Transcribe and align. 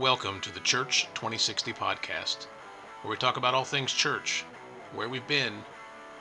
Welcome 0.00 0.40
to 0.40 0.50
the 0.50 0.60
Church 0.60 1.08
2060 1.12 1.74
podcast, 1.74 2.46
where 3.02 3.10
we 3.10 3.18
talk 3.18 3.36
about 3.36 3.52
all 3.52 3.64
things 3.64 3.92
church, 3.92 4.46
where 4.94 5.10
we've 5.10 5.26
been, 5.26 5.52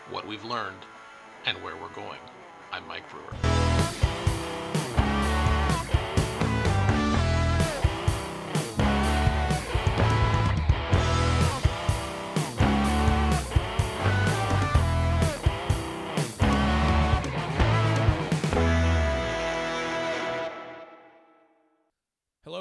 what 0.09 0.27
we've 0.27 0.43
learned, 0.43 0.79
and 1.45 1.57
where 1.63 1.77
we're 1.77 1.87
going. 1.87 2.19
I'm 2.73 2.85
Mike 2.89 3.09
Brewer. 3.09 3.68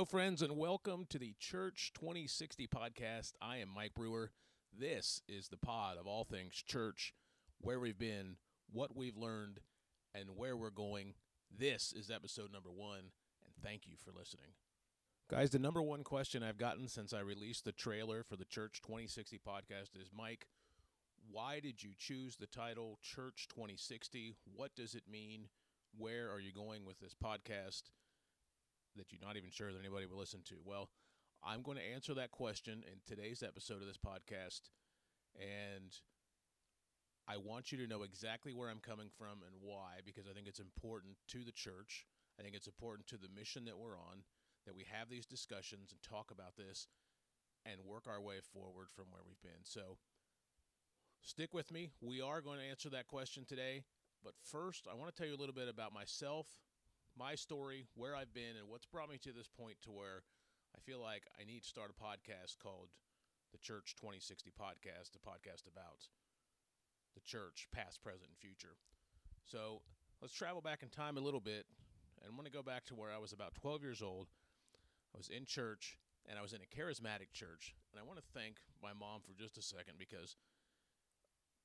Friends, 0.09 0.41
and 0.41 0.57
welcome 0.57 1.05
to 1.11 1.19
the 1.19 1.35
Church 1.39 1.93
2060 1.95 2.67
podcast. 2.67 3.33
I 3.43 3.59
am 3.59 3.69
Mike 3.69 3.93
Brewer. 3.95 4.31
This 4.73 5.21
is 5.29 5.49
the 5.49 5.59
pod 5.59 5.99
of 5.99 6.07
all 6.07 6.25
things 6.25 6.55
church, 6.55 7.13
where 7.61 7.79
we've 7.79 7.99
been, 7.99 8.37
what 8.73 8.97
we've 8.97 9.19
learned, 9.19 9.61
and 10.15 10.31
where 10.35 10.57
we're 10.57 10.71
going. 10.71 11.13
This 11.55 11.93
is 11.93 12.11
episode 12.11 12.51
number 12.51 12.71
one, 12.71 13.13
and 13.45 13.53
thank 13.63 13.87
you 13.87 13.97
for 14.03 14.11
listening. 14.19 14.53
Guys, 15.31 15.51
the 15.51 15.59
number 15.59 15.83
one 15.83 16.05
question 16.05 16.43
I've 16.43 16.57
gotten 16.57 16.89
since 16.89 17.13
I 17.13 17.21
released 17.21 17.67
the 17.67 17.73
trailer 17.73 18.23
for 18.23 18.37
the 18.37 18.47
Church 18.47 18.81
2060 18.81 19.39
podcast 19.47 19.95
is 19.95 20.09
Mike, 20.17 20.47
why 21.31 21.61
did 21.61 21.83
you 21.83 21.91
choose 21.99 22.37
the 22.37 22.47
title 22.47 22.99
Church 23.03 23.47
2060? 23.51 24.37
What 24.57 24.75
does 24.75 24.95
it 24.95 25.05
mean? 25.07 25.49
Where 25.95 26.33
are 26.33 26.41
you 26.41 26.55
going 26.55 26.87
with 26.87 26.99
this 26.99 27.15
podcast? 27.15 27.91
That 28.99 29.13
you're 29.13 29.25
not 29.25 29.37
even 29.37 29.51
sure 29.51 29.73
that 29.73 29.79
anybody 29.79 30.07
will 30.07 30.19
listen 30.19 30.41
to? 30.47 30.57
Well, 30.65 30.91
I'm 31.43 31.63
going 31.63 31.79
to 31.79 31.93
answer 31.95 32.15
that 32.15 32.31
question 32.31 32.85
in 32.87 32.99
today's 33.07 33.43
episode 33.43 33.81
of 33.81 33.87
this 33.87 33.99
podcast. 33.99 34.71
And 35.39 35.95
I 37.29 37.37
want 37.37 37.71
you 37.71 37.79
to 37.79 37.87
know 37.87 38.03
exactly 38.03 38.53
where 38.53 38.71
I'm 38.71 38.81
coming 38.81 39.09
from 39.17 39.45
and 39.47 39.55
why, 39.61 40.03
because 40.05 40.27
I 40.27 40.35
think 40.35 40.49
it's 40.49 40.61
important 40.61 41.17
to 41.29 41.45
the 41.45 41.53
church. 41.53 42.07
I 42.39 42.43
think 42.43 42.55
it's 42.55 42.67
important 42.67 43.07
to 43.09 43.17
the 43.17 43.29
mission 43.35 43.65
that 43.67 43.79
we're 43.79 43.97
on 43.97 44.25
that 44.67 44.75
we 44.77 44.85
have 44.91 45.09
these 45.09 45.27
discussions 45.27 45.93
and 45.93 46.03
talk 46.03 46.31
about 46.31 46.57
this 46.57 46.89
and 47.65 47.81
work 47.85 48.05
our 48.09 48.21
way 48.21 48.37
forward 48.53 48.89
from 48.95 49.07
where 49.11 49.23
we've 49.27 49.41
been. 49.43 49.65
So 49.65 49.97
stick 51.23 51.55
with 51.55 51.73
me. 51.73 51.91
We 52.01 52.21
are 52.21 52.41
going 52.41 52.59
to 52.59 52.65
answer 52.65 52.91
that 52.91 53.07
question 53.07 53.45
today. 53.47 53.83
But 54.25 54.35
first, 54.43 54.87
I 54.91 54.95
want 54.95 55.15
to 55.15 55.17
tell 55.17 55.29
you 55.29 55.37
a 55.37 55.41
little 55.41 55.55
bit 55.55 55.69
about 55.69 55.95
myself 55.95 56.47
my 57.19 57.35
story, 57.35 57.87
where 57.95 58.15
I've 58.15 58.33
been, 58.33 58.55
and 58.55 58.69
what's 58.69 58.87
brought 58.87 59.11
me 59.11 59.19
to 59.19 59.33
this 59.33 59.49
point 59.49 59.77
to 59.83 59.91
where 59.91 60.23
I 60.77 60.79
feel 60.81 61.03
like 61.03 61.27
I 61.35 61.45
need 61.45 61.63
to 61.63 61.69
start 61.69 61.91
a 61.91 61.99
podcast 61.99 62.63
called 62.63 62.95
the 63.51 63.59
Church 63.59 63.97
2060 63.99 64.51
Podcast, 64.55 65.19
a 65.19 65.23
podcast 65.27 65.67
about 65.67 66.07
the 67.15 67.21
church, 67.21 67.67
past, 67.75 68.03
present, 68.03 68.31
and 68.31 68.39
future. 68.39 68.79
So 69.43 69.83
let's 70.23 70.35
travel 70.35 70.63
back 70.63 70.83
in 70.83 70.91
time 70.91 71.17
a 71.17 71.21
little 71.21 71.41
bit. 71.41 71.67
And 72.21 72.31
I'm 72.31 72.37
going 72.37 72.47
to 72.47 72.53
go 72.53 72.63
back 72.63 72.85
to 72.87 72.95
where 72.95 73.11
I 73.11 73.19
was 73.19 73.33
about 73.33 73.55
12 73.57 73.83
years 73.83 74.03
old. 74.03 74.29
I 75.13 75.19
was 75.19 75.29
in 75.29 75.45
church, 75.45 75.99
and 76.29 76.39
I 76.39 76.43
was 76.43 76.53
in 76.53 76.61
a 76.63 76.71
charismatic 76.71 77.33
church. 77.33 77.75
And 77.91 77.99
I 77.99 78.07
want 78.07 78.19
to 78.19 78.39
thank 78.39 78.57
my 78.83 78.93
mom 78.93 79.23
for 79.27 79.35
just 79.35 79.59
a 79.59 79.63
second 79.63 79.95
because 79.99 80.37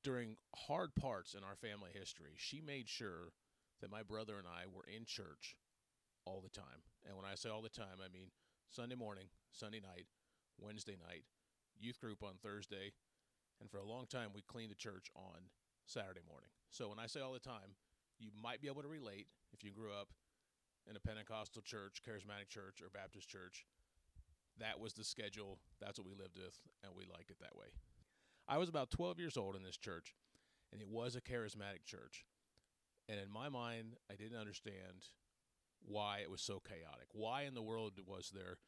during 0.02 0.36
hard 0.66 0.94
parts 0.94 1.34
in 1.34 1.44
our 1.44 1.56
family 1.56 1.90
history, 1.92 2.34
she 2.36 2.60
made 2.60 2.88
sure 2.88 3.30
that 3.80 3.90
my 3.90 4.02
brother 4.02 4.38
and 4.38 4.46
I 4.46 4.64
were 4.66 4.84
in 4.88 5.04
church 5.04 5.56
all 6.24 6.40
the 6.42 6.48
time. 6.48 6.82
And 7.06 7.16
when 7.16 7.26
I 7.26 7.34
say 7.34 7.50
all 7.50 7.62
the 7.62 7.68
time, 7.68 8.00
I 8.04 8.12
mean 8.12 8.28
Sunday 8.70 8.94
morning, 8.94 9.26
Sunday 9.52 9.80
night, 9.80 10.06
Wednesday 10.58 10.96
night, 10.96 11.24
youth 11.78 12.00
group 12.00 12.22
on 12.22 12.34
Thursday, 12.42 12.92
and 13.60 13.70
for 13.70 13.78
a 13.78 13.84
long 13.86 14.06
time 14.06 14.30
we 14.34 14.42
cleaned 14.42 14.70
the 14.70 14.76
church 14.76 15.10
on 15.14 15.50
Saturday 15.86 16.22
morning. 16.28 16.50
So 16.70 16.88
when 16.88 16.98
I 16.98 17.06
say 17.06 17.20
all 17.20 17.32
the 17.32 17.38
time, 17.38 17.76
you 18.18 18.30
might 18.40 18.62
be 18.62 18.68
able 18.68 18.82
to 18.82 18.88
relate 18.88 19.26
if 19.52 19.64
you 19.64 19.70
grew 19.70 19.92
up 19.92 20.08
in 20.88 20.96
a 20.96 21.00
Pentecostal 21.00 21.62
church, 21.62 22.02
charismatic 22.06 22.48
church, 22.48 22.80
or 22.82 22.88
Baptist 22.92 23.28
church. 23.28 23.66
That 24.58 24.78
was 24.78 24.94
the 24.94 25.04
schedule. 25.04 25.58
That's 25.80 25.98
what 25.98 26.06
we 26.06 26.14
lived 26.14 26.36
with, 26.36 26.56
and 26.84 26.92
we 26.96 27.04
liked 27.04 27.30
it 27.30 27.38
that 27.40 27.56
way. 27.56 27.66
I 28.46 28.58
was 28.58 28.68
about 28.68 28.90
12 28.90 29.18
years 29.18 29.36
old 29.36 29.56
in 29.56 29.62
this 29.62 29.76
church, 29.76 30.14
and 30.72 30.80
it 30.80 30.88
was 30.88 31.16
a 31.16 31.20
charismatic 31.20 31.84
church. 31.84 32.24
And 33.08 33.20
in 33.20 33.30
my 33.30 33.48
mind, 33.48 33.96
I 34.10 34.14
didn't 34.14 34.38
understand 34.38 35.08
why 35.82 36.18
it 36.18 36.30
was 36.30 36.40
so 36.40 36.60
chaotic. 36.66 37.08
Why 37.12 37.42
in 37.42 37.54
the 37.54 37.62
world 37.62 37.92
was 38.06 38.32
there 38.34 38.58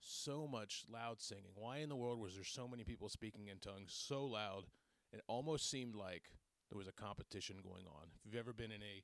so 0.00 0.46
much 0.46 0.84
loud 0.90 1.20
singing? 1.20 1.52
Why 1.54 1.78
in 1.78 1.88
the 1.88 1.96
world 1.96 2.20
was 2.20 2.34
there 2.34 2.44
so 2.44 2.68
many 2.68 2.84
people 2.84 3.08
speaking 3.08 3.48
in 3.48 3.58
tongues 3.58 3.94
so 3.94 4.24
loud? 4.24 4.64
It 5.12 5.22
almost 5.26 5.70
seemed 5.70 5.94
like 5.94 6.24
there 6.70 6.78
was 6.78 6.88
a 6.88 6.92
competition 6.92 7.56
going 7.62 7.86
on. 7.86 8.08
If 8.14 8.26
you've 8.26 8.40
ever 8.40 8.52
been 8.52 8.70
in 8.70 8.82
a 8.82 9.02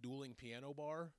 dueling 0.00 0.34
piano 0.34 0.72
bar, 0.72 1.10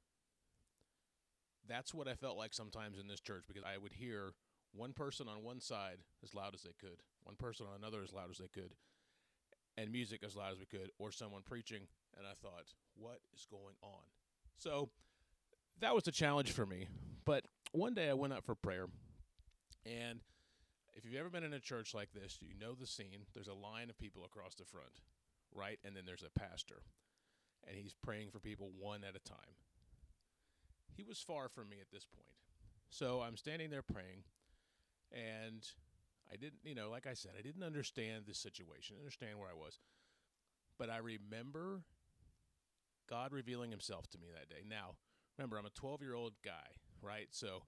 that's 1.67 1.93
what 1.93 2.07
I 2.07 2.15
felt 2.15 2.37
like 2.37 2.53
sometimes 2.53 2.97
in 2.97 3.07
this 3.07 3.19
church 3.19 3.43
because 3.47 3.63
I 3.63 3.77
would 3.77 3.93
hear 3.93 4.33
one 4.73 4.93
person 4.93 5.27
on 5.27 5.43
one 5.43 5.59
side 5.59 5.97
as 6.23 6.33
loud 6.33 6.53
as 6.53 6.63
they 6.63 6.73
could, 6.79 7.01
one 7.23 7.35
person 7.35 7.65
on 7.69 7.75
another 7.77 8.01
as 8.01 8.13
loud 8.13 8.29
as 8.29 8.37
they 8.37 8.47
could, 8.47 8.73
and 9.77 9.91
music 9.91 10.23
as 10.25 10.35
loud 10.35 10.53
as 10.53 10.59
we 10.59 10.65
could, 10.65 10.91
or 10.97 11.11
someone 11.11 11.41
preaching 11.45 11.87
and 12.17 12.27
I 12.27 12.33
thought, 12.41 12.73
what 12.95 13.19
is 13.33 13.45
going 13.49 13.75
on? 13.81 14.03
So 14.57 14.89
that 15.79 15.93
was 15.93 16.07
a 16.07 16.11
challenge 16.11 16.51
for 16.51 16.65
me. 16.65 16.87
But 17.25 17.45
one 17.71 17.93
day 17.93 18.09
I 18.09 18.13
went 18.13 18.33
up 18.33 18.45
for 18.45 18.55
prayer, 18.55 18.87
and 19.85 20.19
if 20.95 21.05
you've 21.05 21.15
ever 21.15 21.29
been 21.29 21.43
in 21.43 21.53
a 21.53 21.59
church 21.59 21.93
like 21.93 22.11
this, 22.13 22.39
you 22.41 22.53
know 22.59 22.73
the 22.73 22.87
scene. 22.87 23.25
There's 23.33 23.47
a 23.47 23.53
line 23.53 23.89
of 23.89 23.97
people 23.97 24.23
across 24.25 24.55
the 24.55 24.65
front, 24.65 25.01
right? 25.53 25.79
And 25.85 25.95
then 25.95 26.03
there's 26.05 26.23
a 26.23 26.39
pastor, 26.39 26.81
and 27.67 27.77
he's 27.77 27.93
praying 27.93 28.29
for 28.31 28.39
people 28.39 28.71
one 28.79 29.03
at 29.03 29.15
a 29.15 29.19
time. 29.19 29.55
He 30.95 31.03
was 31.03 31.19
far 31.19 31.49
from 31.49 31.69
me 31.69 31.77
at 31.79 31.91
this 31.91 32.05
point. 32.05 32.33
So 32.89 33.21
I'm 33.21 33.37
standing 33.37 33.69
there 33.69 33.83
praying, 33.83 34.23
and 35.11 35.67
I 36.31 36.37
didn't, 36.37 36.59
you 36.63 36.73
know, 36.73 36.89
like 36.89 37.05
I 37.05 37.13
said, 37.13 37.31
I 37.37 37.41
didn't 37.41 37.63
understand 37.63 38.23
the 38.25 38.33
situation, 38.33 38.95
understand 38.99 39.37
where 39.37 39.49
I 39.49 39.53
was. 39.53 39.79
But 40.79 40.89
I 40.89 40.97
remember 40.97 41.81
God 43.09 43.31
revealing 43.31 43.71
himself 43.71 44.07
to 44.11 44.17
me 44.17 44.27
that 44.33 44.49
day. 44.49 44.63
Now, 44.67 44.95
remember, 45.37 45.57
I'm 45.57 45.65
a 45.65 45.71
12 45.71 46.01
year 46.01 46.15
old 46.15 46.33
guy, 46.43 46.75
right? 47.01 47.27
So 47.31 47.63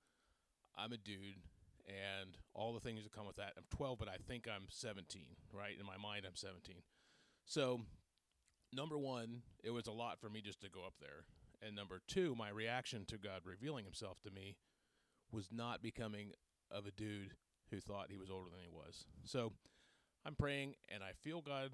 I'm 0.77 0.93
a 0.93 0.97
dude 0.97 1.41
and 1.87 2.37
all 2.53 2.73
the 2.73 2.79
things 2.79 3.03
that 3.03 3.11
come 3.11 3.25
with 3.25 3.37
that. 3.37 3.53
I'm 3.57 3.63
12, 3.75 3.97
but 3.97 4.07
I 4.07 4.17
think 4.27 4.47
I'm 4.47 4.67
17, 4.69 5.23
right? 5.53 5.73
In 5.79 5.85
my 5.85 5.97
mind, 5.97 6.25
I'm 6.25 6.35
17. 6.35 6.75
So, 7.45 7.81
number 8.71 8.97
one, 8.97 9.41
it 9.63 9.71
was 9.71 9.87
a 9.87 9.91
lot 9.91 10.19
for 10.19 10.29
me 10.29 10.41
just 10.41 10.61
to 10.61 10.69
go 10.69 10.85
up 10.85 10.93
there. 10.99 11.25
And 11.65 11.75
number 11.75 11.99
two, 12.07 12.35
my 12.35 12.49
reaction 12.49 13.05
to 13.07 13.17
God 13.17 13.41
revealing 13.43 13.85
himself 13.85 14.21
to 14.21 14.31
me 14.31 14.55
was 15.31 15.49
not 15.51 15.81
becoming 15.81 16.31
of 16.71 16.85
a 16.85 16.91
dude 16.91 17.33
who 17.71 17.79
thought 17.79 18.11
he 18.11 18.17
was 18.17 18.29
older 18.29 18.49
than 18.49 18.61
he 18.61 18.69
was. 18.69 19.05
So 19.25 19.53
I'm 20.25 20.35
praying 20.35 20.75
and 20.93 21.03
I 21.03 21.11
feel 21.23 21.41
God 21.41 21.71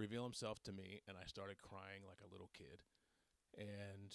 reveal 0.00 0.24
himself 0.24 0.62
to 0.62 0.72
me, 0.72 1.02
and 1.06 1.16
I 1.20 1.26
started 1.26 1.56
crying 1.60 2.02
like 2.08 2.20
a 2.24 2.32
little 2.32 2.48
kid. 2.56 2.80
And 3.56 4.14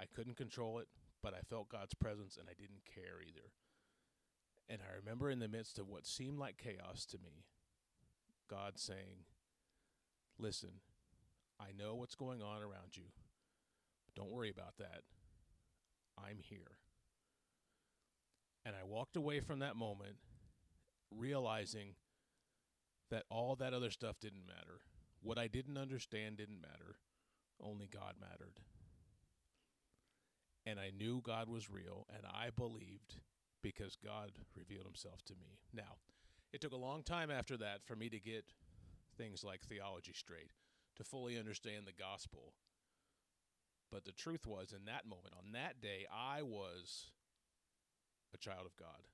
I 0.00 0.04
couldn't 0.06 0.36
control 0.36 0.78
it, 0.78 0.88
but 1.22 1.32
I 1.32 1.40
felt 1.48 1.68
God's 1.68 1.94
presence, 1.94 2.36
and 2.36 2.48
I 2.48 2.54
didn't 2.58 2.84
care 2.92 3.22
either. 3.22 3.52
And 4.68 4.80
I 4.82 4.96
remember 4.96 5.30
in 5.30 5.38
the 5.38 5.48
midst 5.48 5.78
of 5.78 5.88
what 5.88 6.06
seemed 6.06 6.38
like 6.38 6.56
chaos 6.56 7.06
to 7.06 7.18
me, 7.18 7.44
God 8.50 8.78
saying, 8.78 9.26
Listen, 10.38 10.80
I 11.60 11.66
know 11.78 11.94
what's 11.94 12.16
going 12.16 12.42
on 12.42 12.62
around 12.62 12.96
you. 12.96 13.04
Don't 14.16 14.30
worry 14.30 14.50
about 14.50 14.78
that. 14.78 15.02
I'm 16.18 16.38
here. 16.40 16.78
And 18.64 18.74
I 18.74 18.84
walked 18.84 19.16
away 19.16 19.40
from 19.40 19.60
that 19.60 19.76
moment 19.76 20.16
realizing 21.14 21.94
that 23.10 23.24
all 23.30 23.54
that 23.56 23.74
other 23.74 23.90
stuff 23.90 24.18
didn't 24.20 24.46
matter. 24.46 24.80
What 25.22 25.38
I 25.38 25.46
didn't 25.46 25.78
understand 25.78 26.36
didn't 26.36 26.60
matter, 26.60 26.96
only 27.62 27.86
God 27.86 28.14
mattered. 28.20 28.58
And 30.66 30.78
I 30.78 30.90
knew 30.96 31.20
God 31.22 31.48
was 31.48 31.70
real, 31.70 32.06
and 32.14 32.24
I 32.26 32.50
believed 32.50 33.20
because 33.62 33.96
God 33.96 34.32
revealed 34.56 34.86
himself 34.86 35.24
to 35.26 35.34
me. 35.34 35.58
Now, 35.72 35.96
it 36.52 36.60
took 36.60 36.72
a 36.72 36.76
long 36.76 37.02
time 37.02 37.30
after 37.30 37.56
that 37.58 37.84
for 37.84 37.96
me 37.96 38.08
to 38.08 38.18
get 38.18 38.44
things 39.16 39.44
like 39.44 39.62
theology 39.62 40.12
straight, 40.12 40.50
to 40.96 41.04
fully 41.04 41.38
understand 41.38 41.86
the 41.86 41.92
gospel. 41.92 42.52
But 43.90 44.04
the 44.04 44.12
truth 44.12 44.46
was, 44.46 44.72
in 44.72 44.86
that 44.86 45.06
moment, 45.06 45.34
on 45.36 45.52
that 45.52 45.80
day, 45.80 46.06
I 46.12 46.42
was 46.42 47.10
a 48.34 48.38
child 48.38 48.66
of 48.66 48.76
God. 48.76 49.06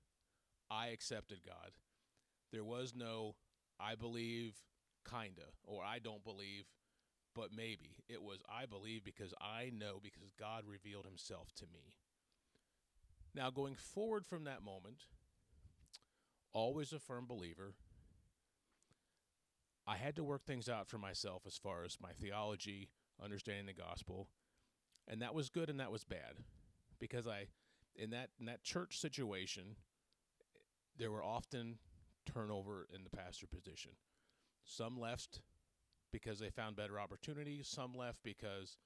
I 0.70 0.88
accepted 0.88 1.40
God. 1.44 1.72
There 2.52 2.64
was 2.64 2.94
no, 2.96 3.34
I 3.80 3.94
believe 3.94 4.54
kinda, 5.10 5.42
or 5.64 5.84
I 5.84 5.98
don't 5.98 6.24
believe, 6.24 6.64
but 7.34 7.52
maybe. 7.54 7.96
It 8.08 8.22
was 8.22 8.40
I 8.48 8.66
believe 8.66 9.04
because 9.04 9.34
I 9.40 9.70
know 9.74 10.00
because 10.02 10.32
God 10.38 10.64
revealed 10.66 11.04
himself 11.04 11.52
to 11.56 11.66
me. 11.66 11.94
Now, 13.34 13.50
going 13.50 13.74
forward 13.74 14.26
from 14.26 14.44
that 14.44 14.62
moment, 14.62 15.04
always 16.52 16.92
a 16.92 16.98
firm 16.98 17.26
believer, 17.26 17.74
I 19.86 19.96
had 19.96 20.16
to 20.16 20.24
work 20.24 20.44
things 20.44 20.68
out 20.68 20.88
for 20.88 20.98
myself 20.98 21.42
as 21.46 21.56
far 21.56 21.84
as 21.84 21.98
my 22.00 22.12
theology, 22.12 22.90
understanding 23.22 23.66
the 23.66 23.72
gospel, 23.72 24.28
and 25.06 25.22
that 25.22 25.34
was 25.34 25.48
good 25.48 25.70
and 25.70 25.80
that 25.80 25.90
was 25.90 26.04
bad 26.04 26.44
because 26.98 27.26
I 27.26 27.46
in 27.96 28.10
that 28.10 28.30
in 28.38 28.46
that 28.46 28.62
church 28.62 29.00
situation 29.00 29.76
there 30.96 31.10
were 31.10 31.24
often 31.24 31.78
turnover 32.26 32.86
in 32.94 33.04
the 33.04 33.10
pastor 33.10 33.46
position. 33.46 33.92
Some 34.68 35.00
left 35.00 35.40
because 36.12 36.38
they 36.38 36.50
found 36.50 36.76
better 36.76 37.00
opportunities, 37.00 37.66
some 37.66 37.94
left 37.94 38.22
because 38.22 38.76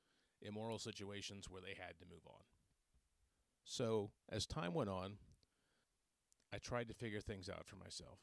immoral 0.40 0.79
situations 0.79 1.50
where 1.50 1.61
they 1.61 1.75
had 1.76 1.99
to 1.99 2.06
move 2.08 2.23
on. 2.26 2.43
So, 3.64 4.11
as 4.31 4.46
time 4.46 4.75
went 4.75 4.90
on, 4.90 5.14
I 6.55 6.58
tried 6.58 6.87
to 6.88 6.94
figure 6.94 7.20
things 7.20 7.49
out 7.49 7.67
for 7.67 7.76
myself. 7.76 8.19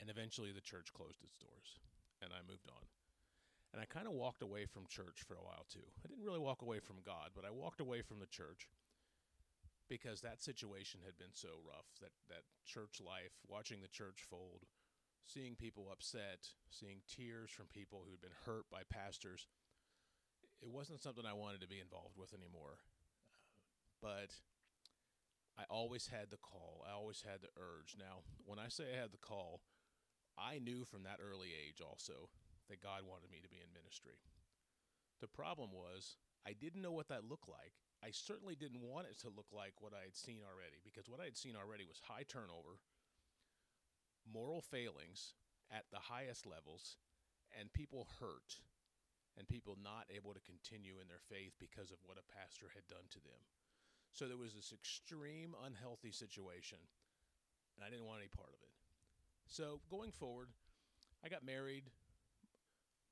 And 0.00 0.10
eventually 0.10 0.50
the 0.50 0.60
church 0.60 0.92
closed 0.92 1.22
its 1.22 1.38
doors 1.38 1.78
and 2.20 2.32
I 2.32 2.42
moved 2.50 2.66
on. 2.68 2.82
And 3.72 3.80
I 3.80 3.86
kind 3.86 4.06
of 4.06 4.12
walked 4.12 4.42
away 4.42 4.66
from 4.66 4.86
church 4.86 5.22
for 5.26 5.34
a 5.34 5.44
while 5.46 5.66
too. 5.70 5.86
I 6.04 6.08
didn't 6.08 6.24
really 6.24 6.42
walk 6.42 6.62
away 6.62 6.80
from 6.80 6.96
God, 7.06 7.30
but 7.34 7.44
I 7.44 7.50
walked 7.50 7.80
away 7.80 8.02
from 8.02 8.18
the 8.18 8.26
church 8.26 8.68
because 9.88 10.20
that 10.20 10.42
situation 10.42 11.00
had 11.06 11.16
been 11.16 11.32
so 11.32 11.62
rough 11.64 11.86
that 12.00 12.10
that 12.28 12.42
church 12.66 13.00
life, 13.00 13.38
watching 13.46 13.80
the 13.80 13.88
church 13.88 14.26
fold, 14.28 14.66
seeing 15.24 15.54
people 15.54 15.88
upset, 15.90 16.48
seeing 16.70 17.02
tears 17.08 17.50
from 17.50 17.66
people 17.66 18.04
who'd 18.06 18.20
been 18.20 18.36
hurt 18.44 18.66
by 18.70 18.82
pastors, 18.88 19.46
it 20.60 20.70
wasn't 20.70 21.02
something 21.02 21.24
I 21.26 21.32
wanted 21.32 21.60
to 21.62 21.68
be 21.68 21.80
involved 21.80 22.16
with 22.16 22.34
anymore. 22.34 22.78
But 24.00 24.34
I 25.58 25.64
always 25.68 26.06
had 26.08 26.30
the 26.30 26.42
call. 26.42 26.84
I 26.88 26.92
always 26.92 27.22
had 27.22 27.42
the 27.42 27.54
urge. 27.58 27.96
Now, 27.98 28.22
when 28.46 28.58
I 28.58 28.68
say 28.68 28.84
I 28.94 29.00
had 29.00 29.12
the 29.12 29.18
call, 29.18 29.60
I 30.38 30.58
knew 30.58 30.84
from 30.84 31.04
that 31.04 31.20
early 31.20 31.52
age 31.52 31.80
also 31.82 32.30
that 32.68 32.82
God 32.82 33.02
wanted 33.04 33.30
me 33.30 33.38
to 33.42 33.52
be 33.52 33.60
in 33.60 33.74
ministry. 33.74 34.22
The 35.20 35.28
problem 35.28 35.70
was, 35.70 36.16
I 36.46 36.54
didn't 36.54 36.82
know 36.82 36.90
what 36.92 37.08
that 37.08 37.28
looked 37.28 37.48
like. 37.48 37.78
I 38.02 38.10
certainly 38.10 38.56
didn't 38.56 38.82
want 38.82 39.06
it 39.06 39.18
to 39.22 39.30
look 39.30 39.46
like 39.54 39.78
what 39.78 39.94
I 39.94 40.02
had 40.02 40.16
seen 40.16 40.42
already, 40.42 40.82
because 40.82 41.06
what 41.06 41.20
I 41.20 41.30
had 41.30 41.38
seen 41.38 41.54
already 41.54 41.86
was 41.86 42.02
high 42.02 42.26
turnover, 42.26 42.82
moral 44.30 44.60
failings 44.60 45.34
at 45.70 45.84
the 45.90 45.98
highest 45.98 46.46
levels, 46.46 46.96
and 47.58 47.72
people 47.72 48.08
hurt, 48.20 48.60
and 49.38 49.48
people 49.48 49.76
not 49.82 50.06
able 50.14 50.34
to 50.34 50.40
continue 50.40 51.00
in 51.00 51.08
their 51.08 51.22
faith 51.30 51.54
because 51.58 51.90
of 51.90 51.98
what 52.04 52.18
a 52.18 52.32
pastor 52.36 52.66
had 52.74 52.86
done 52.88 53.08
to 53.10 53.20
them. 53.20 53.40
So 54.12 54.28
there 54.28 54.36
was 54.36 54.54
this 54.54 54.72
extreme 54.72 55.54
unhealthy 55.64 56.12
situation, 56.12 56.78
and 57.76 57.84
I 57.84 57.88
didn't 57.88 58.06
want 58.06 58.20
any 58.20 58.28
part 58.28 58.50
of 58.50 58.60
it. 58.62 58.70
So 59.46 59.80
going 59.90 60.12
forward, 60.12 60.48
I 61.24 61.28
got 61.28 61.44
married. 61.44 61.84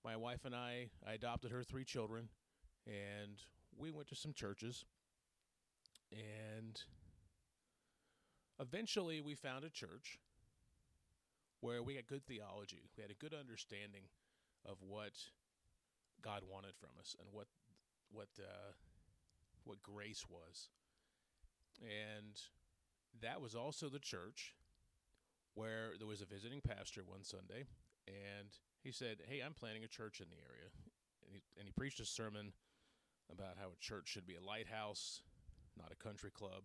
My 0.05 0.17
wife 0.17 0.45
and 0.45 0.55
I, 0.55 0.89
I 1.07 1.13
adopted 1.13 1.51
her 1.53 1.63
three 1.63 1.85
children, 1.85 2.29
and 2.87 3.37
we 3.79 3.91
went 3.91 4.09
to 4.09 4.15
some 4.15 4.33
churches. 4.33 4.85
And 6.13 6.81
eventually, 8.59 9.21
we 9.21 9.35
found 9.35 9.65
a 9.65 9.71
church 9.71 10.19
where 11.61 11.83
we 11.83 11.95
had 11.95 12.07
good 12.07 12.27
theology. 12.27 12.83
We 12.97 13.03
had 13.03 13.11
a 13.11 13.15
good 13.15 13.35
understanding 13.35 14.05
of 14.65 14.77
what 14.81 15.13
God 16.23 16.43
wanted 16.51 16.75
from 16.77 16.91
us 16.99 17.17
and 17.19 17.29
what 17.33 17.47
what 18.13 18.29
uh, 18.39 18.73
what 19.65 19.83
grace 19.83 20.25
was. 20.29 20.69
And 21.81 22.41
that 23.23 23.41
was 23.41 23.55
also 23.55 23.89
the 23.89 23.99
church 23.99 24.55
where 25.55 25.93
there 25.99 26.07
was 26.07 26.21
a 26.21 26.27
visiting 26.27 26.61
pastor 26.61 27.03
one 27.05 27.25
Sunday, 27.25 27.65
and 28.07 28.49
he 28.83 28.93
said, 28.93 29.19
"Hey, 29.29 29.41
I'm 29.41 29.55
planning 29.55 29.85
a 29.85 29.89
church 29.89 30.21
in 30.21 30.27
the 30.31 30.37
area," 30.37 30.71
and 31.27 31.35
he, 31.35 31.43
and 31.59 31.67
he 31.67 31.73
preached 31.73 32.01
a 32.01 32.05
sermon 32.07 32.53
about 33.31 33.57
how 33.59 33.69
a 33.69 33.81
church 33.81 34.09
should 34.09 34.27
be 34.27 34.35
a 34.35 34.43
lighthouse, 34.43 35.23
not 35.79 35.93
a 35.93 36.03
country 36.03 36.31
club. 36.31 36.65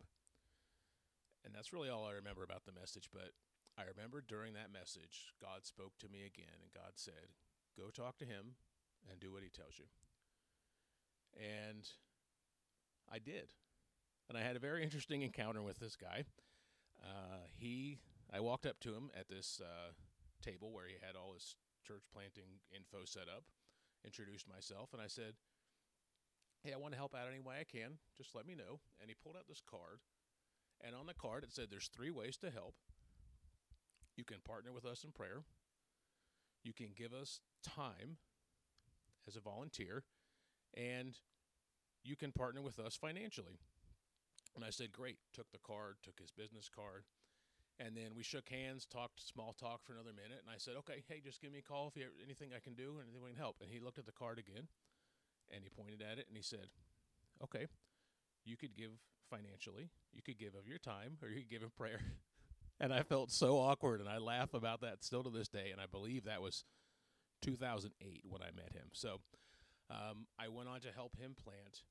And 1.46 1.54
that's 1.54 1.72
really 1.72 1.90
all 1.90 2.06
I 2.06 2.14
remember 2.14 2.44
about 2.44 2.66
the 2.66 2.72
message. 2.72 3.10
But 3.14 3.32
I 3.78 3.84
remember 3.84 4.24
during 4.26 4.54
that 4.54 4.72
message, 4.72 5.34
God 5.42 5.66
spoke 5.66 5.98
to 6.00 6.10
me 6.10 6.24
again, 6.26 6.62
and 6.62 6.72
God 6.74 6.94
said, 6.96 7.36
"Go 7.78 7.90
talk 7.90 8.18
to 8.20 8.26
him 8.26 8.56
and 9.10 9.20
do 9.20 9.32
what 9.32 9.44
he 9.44 9.50
tells 9.50 9.78
you." 9.78 9.86
And 11.36 11.90
I 13.12 13.20
did, 13.20 13.52
and 14.30 14.38
I 14.38 14.42
had 14.42 14.56
a 14.56 14.60
very 14.60 14.84
interesting 14.84 15.22
encounter 15.22 15.62
with 15.62 15.80
this 15.80 15.96
guy. 15.96 16.26
Uh, 17.04 17.48
he 17.58 18.00
I 18.32 18.40
walked 18.40 18.66
up 18.66 18.80
to 18.82 18.94
him 18.94 19.12
at 19.18 19.28
this 19.28 19.62
uh, 19.62 19.92
table 20.42 20.72
where 20.72 20.88
he 20.88 20.96
had 21.06 21.16
all 21.16 21.34
his 21.34 21.56
church 21.86 22.04
planting 22.12 22.60
info 22.74 23.06
set 23.06 23.30
up, 23.30 23.44
introduced 24.04 24.50
myself, 24.50 24.90
and 24.94 25.02
I 25.02 25.08
said, 25.08 25.34
Hey, 26.64 26.74
I 26.74 26.78
want 26.78 26.94
to 26.94 26.98
help 26.98 27.14
out 27.14 27.30
any 27.30 27.40
way 27.40 27.62
I 27.62 27.64
can. 27.64 28.02
Just 28.18 28.34
let 28.34 28.48
me 28.48 28.56
know. 28.56 28.82
And 29.00 29.08
he 29.08 29.16
pulled 29.22 29.38
out 29.38 29.48
this 29.48 29.62
card. 29.62 30.02
And 30.82 30.96
on 30.96 31.06
the 31.06 31.14
card, 31.14 31.44
it 31.44 31.54
said 31.54 31.68
there's 31.70 31.90
three 31.94 32.10
ways 32.10 32.38
to 32.38 32.50
help. 32.50 32.74
You 34.16 34.24
can 34.24 34.38
partner 34.46 34.72
with 34.72 34.86
us 34.86 35.04
in 35.04 35.12
prayer. 35.12 35.44
You 36.64 36.74
can 36.74 36.90
give 36.96 37.14
us 37.14 37.40
time 37.64 38.18
as 39.28 39.36
a 39.36 39.42
volunteer. 39.42 40.04
And 40.76 41.18
you 42.04 42.16
can 42.16 42.32
partner 42.32 42.62
with 42.62 42.80
us 42.80 42.96
financially. 42.96 43.60
And 44.56 44.64
I 44.64 44.70
said, 44.70 44.92
Great. 44.92 45.18
Took 45.34 45.52
the 45.52 45.60
card, 45.60 45.96
took 46.04 46.20
his 46.20 46.32
business 46.32 46.70
card, 46.74 47.04
and 47.80 47.96
then 47.96 48.16
we 48.16 48.24
shook 48.24 48.48
hands, 48.48 48.86
talked 48.86 49.20
small 49.20 49.54
talk 49.54 49.84
for 49.84 49.94
another 49.94 50.14
minute, 50.16 50.40
and 50.40 50.50
I 50.54 50.58
said, 50.58 50.76
"Okay, 50.78 51.04
hey, 51.10 51.20
just 51.20 51.42
give 51.42 51.52
me 51.52 51.60
a 51.60 51.62
call 51.62 51.88
if 51.88 51.98
you 51.98 52.04
have 52.04 52.12
anything 52.24 52.52
I 52.56 52.60
can 52.60 52.74
do, 52.74 53.00
anything 53.02 53.22
we 53.22 53.32
can 53.32 53.40
help." 53.40 53.58
And 53.62 53.70
he 53.70 53.80
looked 53.80 54.00
at 54.00 54.06
the 54.06 54.14
card 54.14 54.40
again, 54.40 54.68
and 55.50 55.64
he 55.64 55.70
pointed 55.70 56.02
at 56.02 56.18
it, 56.18 56.28
and 56.28 56.38
he 56.38 56.44
said, 56.44 56.70
"Okay, 57.44 57.68
you 58.46 58.56
could 58.56 58.76
give 58.76 58.92
financially, 59.30 59.90
you 60.14 60.22
could 60.22 60.38
give 60.38 60.56
of 60.56 60.68
your 60.68 60.78
time, 60.80 61.18
or 61.22 61.28
you 61.28 61.42
could 61.42 61.50
give 61.50 61.64
in 61.64 61.72
prayer." 61.72 62.02
and 62.80 62.94
I 62.94 63.04
felt 63.04 63.32
so 63.32 63.58
awkward, 63.58 64.00
and 64.00 64.10
I 64.10 64.18
laugh 64.18 64.54
about 64.54 64.82
that 64.82 65.04
still 65.04 65.24
to 65.24 65.30
this 65.30 65.48
day. 65.48 65.70
And 65.72 65.80
I 65.80 65.86
believe 65.86 66.26
that 66.26 66.42
was 66.42 66.66
2008 67.42 68.24
when 68.28 68.42
I 68.42 68.52
met 68.56 68.74
him. 68.74 68.88
So 68.92 69.20
um, 69.90 70.28
I 70.40 70.50
went 70.50 70.70
on 70.70 70.82
to 70.82 70.92
help 70.92 71.18
him 71.18 71.36
plant, 71.42 71.84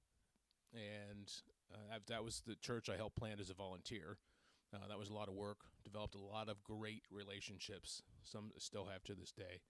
and 0.72 1.30
uh, 1.72 1.98
that 2.08 2.24
was 2.24 2.42
the 2.46 2.56
church 2.56 2.88
I 2.88 2.96
helped 2.96 3.16
plant 3.16 3.40
as 3.40 3.50
a 3.50 3.54
volunteer. 3.54 4.18
Uh, 4.74 4.88
that 4.88 4.98
was 4.98 5.08
a 5.08 5.14
lot 5.14 5.28
of 5.28 5.34
work. 5.34 5.58
Developed 5.84 6.14
a 6.14 6.18
lot 6.18 6.48
of 6.48 6.62
great 6.64 7.02
relationships. 7.10 8.02
Some 8.24 8.50
still 8.58 8.86
have 8.86 9.04
to 9.04 9.14
this 9.14 9.32
day. 9.32 9.60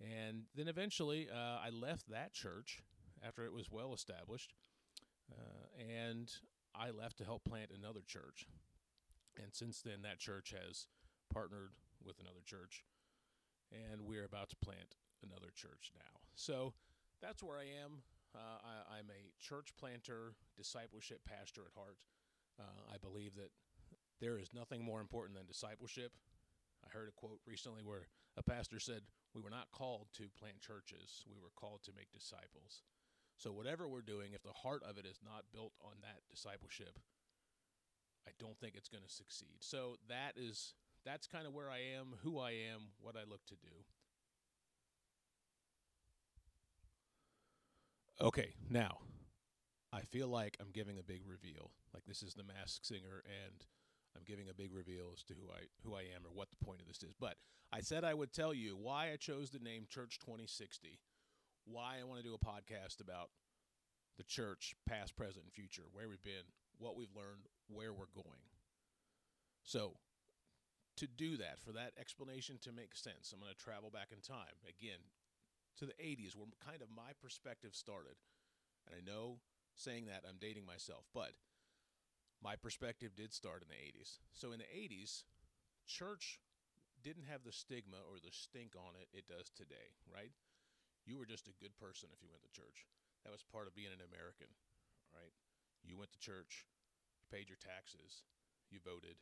And 0.00 0.44
then 0.56 0.68
eventually, 0.68 1.28
uh, 1.32 1.58
I 1.64 1.70
left 1.70 2.10
that 2.10 2.32
church 2.32 2.82
after 3.24 3.44
it 3.44 3.52
was 3.52 3.70
well 3.70 3.94
established, 3.94 4.54
uh, 5.30 5.82
and 6.02 6.30
I 6.74 6.90
left 6.90 7.18
to 7.18 7.24
help 7.24 7.44
plant 7.44 7.70
another 7.76 8.00
church. 8.06 8.46
And 9.36 9.54
since 9.54 9.80
then, 9.80 10.02
that 10.02 10.18
church 10.18 10.52
has 10.52 10.86
partnered 11.32 11.72
with 12.04 12.18
another 12.20 12.44
church, 12.44 12.84
and 13.72 14.02
we're 14.02 14.24
about 14.24 14.50
to 14.50 14.56
plant 14.56 14.96
another 15.22 15.52
church 15.54 15.92
now. 15.94 16.20
So 16.34 16.74
that's 17.22 17.42
where 17.42 17.56
I 17.56 17.68
am. 17.84 18.02
Uh, 18.34 18.58
I, 18.88 18.98
am 18.98 19.12
a 19.12 19.28
church 19.40 19.72
planter, 19.78 20.34
discipleship 20.56 21.20
pastor 21.28 21.62
at 21.68 21.76
heart. 21.76 21.96
Uh, 22.58 22.92
I 22.92 22.96
believe 22.96 23.36
that 23.36 23.52
there 24.20 24.38
is 24.38 24.54
nothing 24.54 24.82
more 24.82 25.00
important 25.00 25.36
than 25.36 25.46
discipleship. 25.46 26.12
I 26.84 26.88
heard 26.88 27.08
a 27.08 27.20
quote 27.20 27.40
recently 27.46 27.82
where 27.84 28.08
a 28.36 28.42
pastor 28.42 28.80
said, 28.80 29.02
We 29.34 29.42
were 29.42 29.50
not 29.52 29.70
called 29.72 30.08
to 30.16 30.32
plant 30.38 30.60
churches, 30.60 31.24
we 31.28 31.36
were 31.40 31.52
called 31.56 31.82
to 31.84 31.92
make 31.96 32.12
disciples. 32.12 32.82
So, 33.36 33.52
whatever 33.52 33.88
we're 33.88 34.06
doing, 34.06 34.32
if 34.32 34.42
the 34.42 34.56
heart 34.56 34.82
of 34.88 34.98
it 34.98 35.06
is 35.06 35.20
not 35.24 35.50
built 35.52 35.72
on 35.82 36.00
that 36.02 36.22
discipleship, 36.30 36.98
I 38.26 38.30
don't 38.38 38.58
think 38.60 38.74
it's 38.76 38.88
going 38.88 39.04
to 39.04 39.12
succeed. 39.12 39.56
So, 39.60 39.96
that 40.08 40.32
is 40.36 40.74
that's 41.04 41.26
kind 41.26 41.46
of 41.46 41.52
where 41.52 41.70
I 41.70 41.78
am, 41.98 42.14
who 42.22 42.38
I 42.38 42.50
am, 42.50 42.92
what 43.00 43.16
I 43.16 43.28
look 43.28 43.44
to 43.46 43.56
do. 43.56 43.84
Okay, 48.20 48.54
now 48.70 48.98
I 49.92 50.02
feel 50.02 50.28
like 50.28 50.56
I'm 50.60 50.70
giving 50.72 50.98
a 50.98 51.02
big 51.02 51.22
reveal. 51.26 51.70
Like 51.92 52.04
this 52.06 52.22
is 52.22 52.34
the 52.34 52.44
mask 52.44 52.84
singer 52.84 53.22
and 53.26 53.66
I'm 54.16 54.22
giving 54.24 54.48
a 54.48 54.54
big 54.54 54.72
reveal 54.72 55.10
as 55.14 55.22
to 55.24 55.34
who 55.34 55.50
I 55.50 55.64
who 55.84 55.94
I 55.94 56.02
am 56.14 56.24
or 56.24 56.32
what 56.32 56.48
the 56.50 56.64
point 56.64 56.80
of 56.80 56.86
this 56.86 57.02
is. 57.02 57.14
But 57.18 57.36
I 57.72 57.80
said 57.80 58.04
I 58.04 58.14
would 58.14 58.32
tell 58.32 58.54
you 58.54 58.76
why 58.76 59.10
I 59.12 59.16
chose 59.16 59.50
the 59.50 59.58
name 59.58 59.86
Church 59.88 60.18
2060, 60.20 60.98
why 61.64 61.96
I 62.00 62.04
want 62.04 62.22
to 62.22 62.26
do 62.26 62.34
a 62.34 62.38
podcast 62.38 63.00
about 63.00 63.30
the 64.18 64.24
church, 64.24 64.74
past, 64.86 65.16
present, 65.16 65.44
and 65.44 65.52
future, 65.52 65.84
where 65.92 66.08
we've 66.08 66.22
been, 66.22 66.52
what 66.78 66.96
we've 66.96 67.14
learned, 67.14 67.48
where 67.68 67.92
we're 67.92 68.12
going. 68.14 68.42
So, 69.64 69.94
to 70.96 71.06
do 71.06 71.36
that, 71.38 71.58
for 71.64 71.72
that 71.72 71.92
explanation 71.98 72.58
to 72.62 72.72
make 72.72 72.94
sense, 72.94 73.32
I'm 73.32 73.40
going 73.40 73.52
to 73.52 73.58
travel 73.58 73.88
back 73.88 74.12
in 74.12 74.20
time 74.20 74.60
again 74.68 75.00
to 75.78 75.86
the 75.86 75.96
80s, 75.96 76.36
where 76.36 76.46
kind 76.60 76.82
of 76.82 76.92
my 76.92 77.16
perspective 77.20 77.74
started. 77.74 78.20
And 78.86 78.92
I 78.92 79.00
know 79.00 79.40
saying 79.74 80.06
that 80.06 80.28
I'm 80.28 80.36
dating 80.36 80.66
myself, 80.66 81.08
but 81.14 81.32
my 82.42 82.56
perspective 82.56 83.16
did 83.16 83.32
start 83.32 83.62
in 83.62 83.70
the 83.70 83.80
80s. 83.80 84.18
So 84.34 84.52
in 84.52 84.58
the 84.58 84.68
80s, 84.68 85.24
church 85.86 86.40
didn't 87.02 87.30
have 87.30 87.42
the 87.42 87.54
stigma 87.54 87.98
or 88.06 88.18
the 88.22 88.34
stink 88.34 88.74
on 88.78 88.94
it 88.94 89.10
it 89.10 89.26
does 89.26 89.50
today, 89.50 89.96
right? 90.06 90.34
You 91.06 91.18
were 91.18 91.26
just 91.26 91.50
a 91.50 91.58
good 91.58 91.74
person 91.78 92.10
if 92.14 92.22
you 92.22 92.30
went 92.30 92.46
to 92.46 92.52
church. 92.54 92.86
That 93.26 93.34
was 93.34 93.42
part 93.42 93.66
of 93.66 93.74
being 93.74 93.90
an 93.90 94.02
American, 94.02 94.50
right? 95.10 95.34
You 95.84 95.98
went 95.98 96.12
to 96.12 96.18
church, 96.18 96.66
you 97.20 97.26
paid 97.30 97.48
your 97.48 97.58
taxes, 97.58 98.22
you 98.70 98.78
voted, 98.84 99.16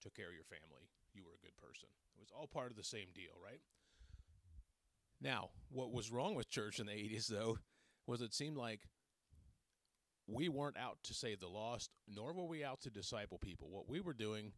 took 0.00 0.14
care 0.14 0.28
of 0.28 0.34
your 0.34 0.44
family, 0.44 0.90
you 1.12 1.22
were 1.24 1.34
a 1.34 1.44
good 1.44 1.56
person. 1.56 1.88
It 2.16 2.20
was 2.20 2.32
all 2.34 2.46
part 2.46 2.70
of 2.70 2.76
the 2.76 2.84
same 2.84 3.08
deal, 3.14 3.32
right? 3.42 3.60
Now, 5.20 5.50
what 5.70 5.92
was 5.92 6.12
wrong 6.12 6.34
with 6.34 6.50
church 6.50 6.80
in 6.80 6.86
the 6.86 6.92
80s, 6.92 7.28
though, 7.28 7.58
was 8.06 8.20
it 8.20 8.34
seemed 8.34 8.56
like 8.56 8.80
we 10.26 10.48
weren't 10.48 10.76
out 10.76 10.98
to 11.04 11.14
save 11.14 11.40
the 11.40 11.48
lost, 11.48 11.90
nor 12.08 12.32
were 12.32 12.46
we 12.46 12.64
out 12.64 12.80
to 12.82 12.90
disciple 12.90 13.38
people. 13.38 13.68
What 13.70 13.88
we 13.88 14.00
were 14.00 14.14
doing 14.14 14.52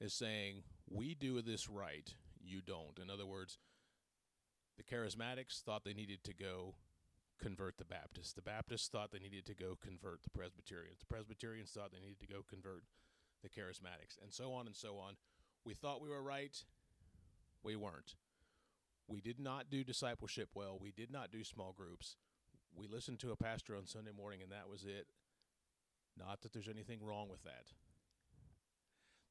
is 0.00 0.12
saying, 0.12 0.62
we 0.88 1.14
do 1.14 1.40
this 1.42 1.68
right, 1.68 2.12
you 2.40 2.60
don't. 2.60 2.98
In 3.00 3.10
other 3.10 3.26
words, 3.26 3.58
the 4.76 4.84
charismatics 4.84 5.62
thought 5.62 5.84
they 5.84 5.94
needed 5.94 6.22
to 6.24 6.34
go 6.34 6.74
convert 7.40 7.78
the 7.78 7.84
Baptists. 7.84 8.32
The 8.32 8.42
Baptists 8.42 8.88
thought 8.88 9.12
they 9.12 9.18
needed 9.18 9.46
to 9.46 9.54
go 9.54 9.76
convert 9.80 10.22
the 10.22 10.30
Presbyterians. 10.30 11.00
The 11.00 11.06
Presbyterians 11.06 11.70
thought 11.70 11.92
they 11.92 12.00
needed 12.00 12.20
to 12.20 12.26
go 12.26 12.42
convert 12.48 12.84
the 13.42 13.48
charismatics, 13.48 14.20
and 14.22 14.32
so 14.32 14.52
on 14.52 14.66
and 14.66 14.74
so 14.74 14.96
on. 14.98 15.14
We 15.64 15.74
thought 15.74 16.02
we 16.02 16.08
were 16.08 16.22
right, 16.22 16.56
we 17.62 17.76
weren't. 17.76 18.14
We 19.08 19.20
did 19.20 19.38
not 19.38 19.70
do 19.70 19.84
discipleship 19.84 20.50
well, 20.54 20.78
we 20.80 20.90
did 20.90 21.10
not 21.12 21.30
do 21.30 21.44
small 21.44 21.72
groups 21.76 22.16
we 22.76 22.86
listened 22.86 23.18
to 23.20 23.32
a 23.32 23.36
pastor 23.36 23.74
on 23.74 23.86
Sunday 23.86 24.12
morning, 24.16 24.42
and 24.42 24.52
that 24.52 24.68
was 24.68 24.84
it. 24.84 25.06
Not 26.18 26.42
that 26.42 26.52
there's 26.52 26.68
anything 26.68 27.00
wrong 27.02 27.28
with 27.28 27.42
that. 27.44 27.72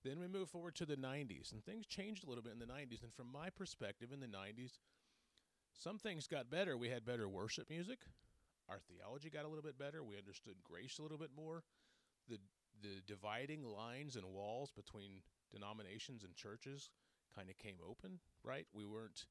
Then 0.04 0.20
we 0.20 0.28
move 0.28 0.50
forward 0.50 0.76
to 0.76 0.86
the 0.86 0.98
90s, 0.98 1.52
and 1.52 1.64
things 1.64 1.86
changed 1.86 2.24
a 2.24 2.28
little 2.28 2.44
bit 2.44 2.54
in 2.54 2.60
the 2.60 2.66
90s. 2.66 3.04
And 3.04 3.14
from 3.14 3.32
my 3.32 3.50
perspective, 3.50 4.10
in 4.12 4.20
the 4.20 4.28
90s, 4.28 4.78
some 5.77 5.98
things 5.98 6.27
got 6.27 6.50
better. 6.50 6.77
We 6.77 6.89
had 6.89 7.05
better 7.05 7.27
worship 7.27 7.70
music. 7.70 8.00
Our 8.70 8.79
theology 8.79 9.29
got 9.29 9.46
a 9.46 9.48
little 9.48 9.63
bit 9.63 9.77
better. 9.77 10.03
We 10.03 10.17
understood 10.17 10.55
grace 10.63 10.98
a 11.00 11.03
little 11.03 11.17
bit 11.17 11.32
more. 11.36 11.63
The 12.29 12.39
the 12.82 13.01
dividing 13.08 13.63
lines 13.63 14.15
and 14.15 14.25
walls 14.25 14.72
between 14.75 15.22
denominations 15.51 16.24
and 16.24 16.36
churches 16.36 16.89
kind 17.36 17.50
of 17.50 17.58
came 17.58 17.77
open, 17.88 18.20
right? 18.44 18.65
We 18.74 18.86
weren't 18.86 19.25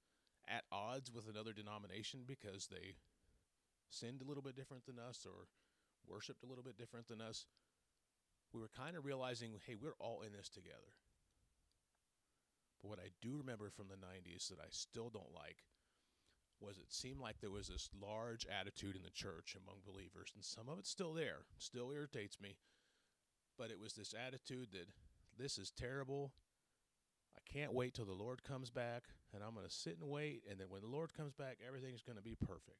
at 0.48 0.64
odds 0.72 1.12
with 1.12 1.28
another 1.28 1.52
denomination 1.52 2.20
because 2.26 2.68
they 2.68 2.96
sinned 3.90 4.22
a 4.22 4.24
little 4.24 4.42
bit 4.42 4.56
different 4.56 4.86
than 4.86 4.98
us 4.98 5.26
or 5.26 5.46
worshiped 6.08 6.42
a 6.42 6.46
little 6.46 6.64
bit 6.64 6.76
different 6.76 7.08
than 7.08 7.20
us, 7.20 7.46
we 8.52 8.60
were 8.60 8.70
kind 8.76 8.96
of 8.96 9.04
realizing, 9.04 9.52
hey, 9.66 9.74
we're 9.74 9.98
all 9.98 10.22
in 10.22 10.32
this 10.32 10.48
together. 10.48 10.94
But 12.82 12.88
what 12.88 12.98
I 12.98 13.08
do 13.20 13.36
remember 13.38 13.70
from 13.70 13.88
the 13.88 13.96
90s 13.96 14.48
that 14.48 14.60
I 14.60 14.68
still 14.70 15.10
don't 15.10 15.34
like 15.34 15.64
was 16.64 16.78
it 16.78 16.92
seemed 16.92 17.20
like 17.20 17.40
there 17.40 17.50
was 17.50 17.68
this 17.68 17.88
large 18.00 18.46
attitude 18.46 18.96
in 18.96 19.02
the 19.02 19.10
church 19.10 19.56
among 19.56 19.78
believers, 19.86 20.32
and 20.34 20.44
some 20.44 20.68
of 20.68 20.78
it's 20.78 20.90
still 20.90 21.12
there, 21.12 21.40
still 21.58 21.90
irritates 21.90 22.40
me. 22.40 22.56
But 23.58 23.70
it 23.70 23.78
was 23.78 23.92
this 23.94 24.14
attitude 24.14 24.68
that 24.72 24.88
this 25.38 25.58
is 25.58 25.70
terrible. 25.70 26.32
I 27.36 27.40
can't 27.50 27.72
wait 27.72 27.94
till 27.94 28.06
the 28.06 28.12
Lord 28.12 28.42
comes 28.42 28.70
back, 28.70 29.04
and 29.32 29.42
I'm 29.42 29.54
going 29.54 29.66
to 29.66 29.72
sit 29.72 29.98
and 30.00 30.08
wait, 30.08 30.42
and 30.50 30.58
then 30.58 30.68
when 30.68 30.80
the 30.80 30.88
Lord 30.88 31.14
comes 31.14 31.32
back, 31.32 31.58
everything's 31.66 32.02
going 32.02 32.16
to 32.16 32.22
be 32.22 32.36
perfect. 32.36 32.78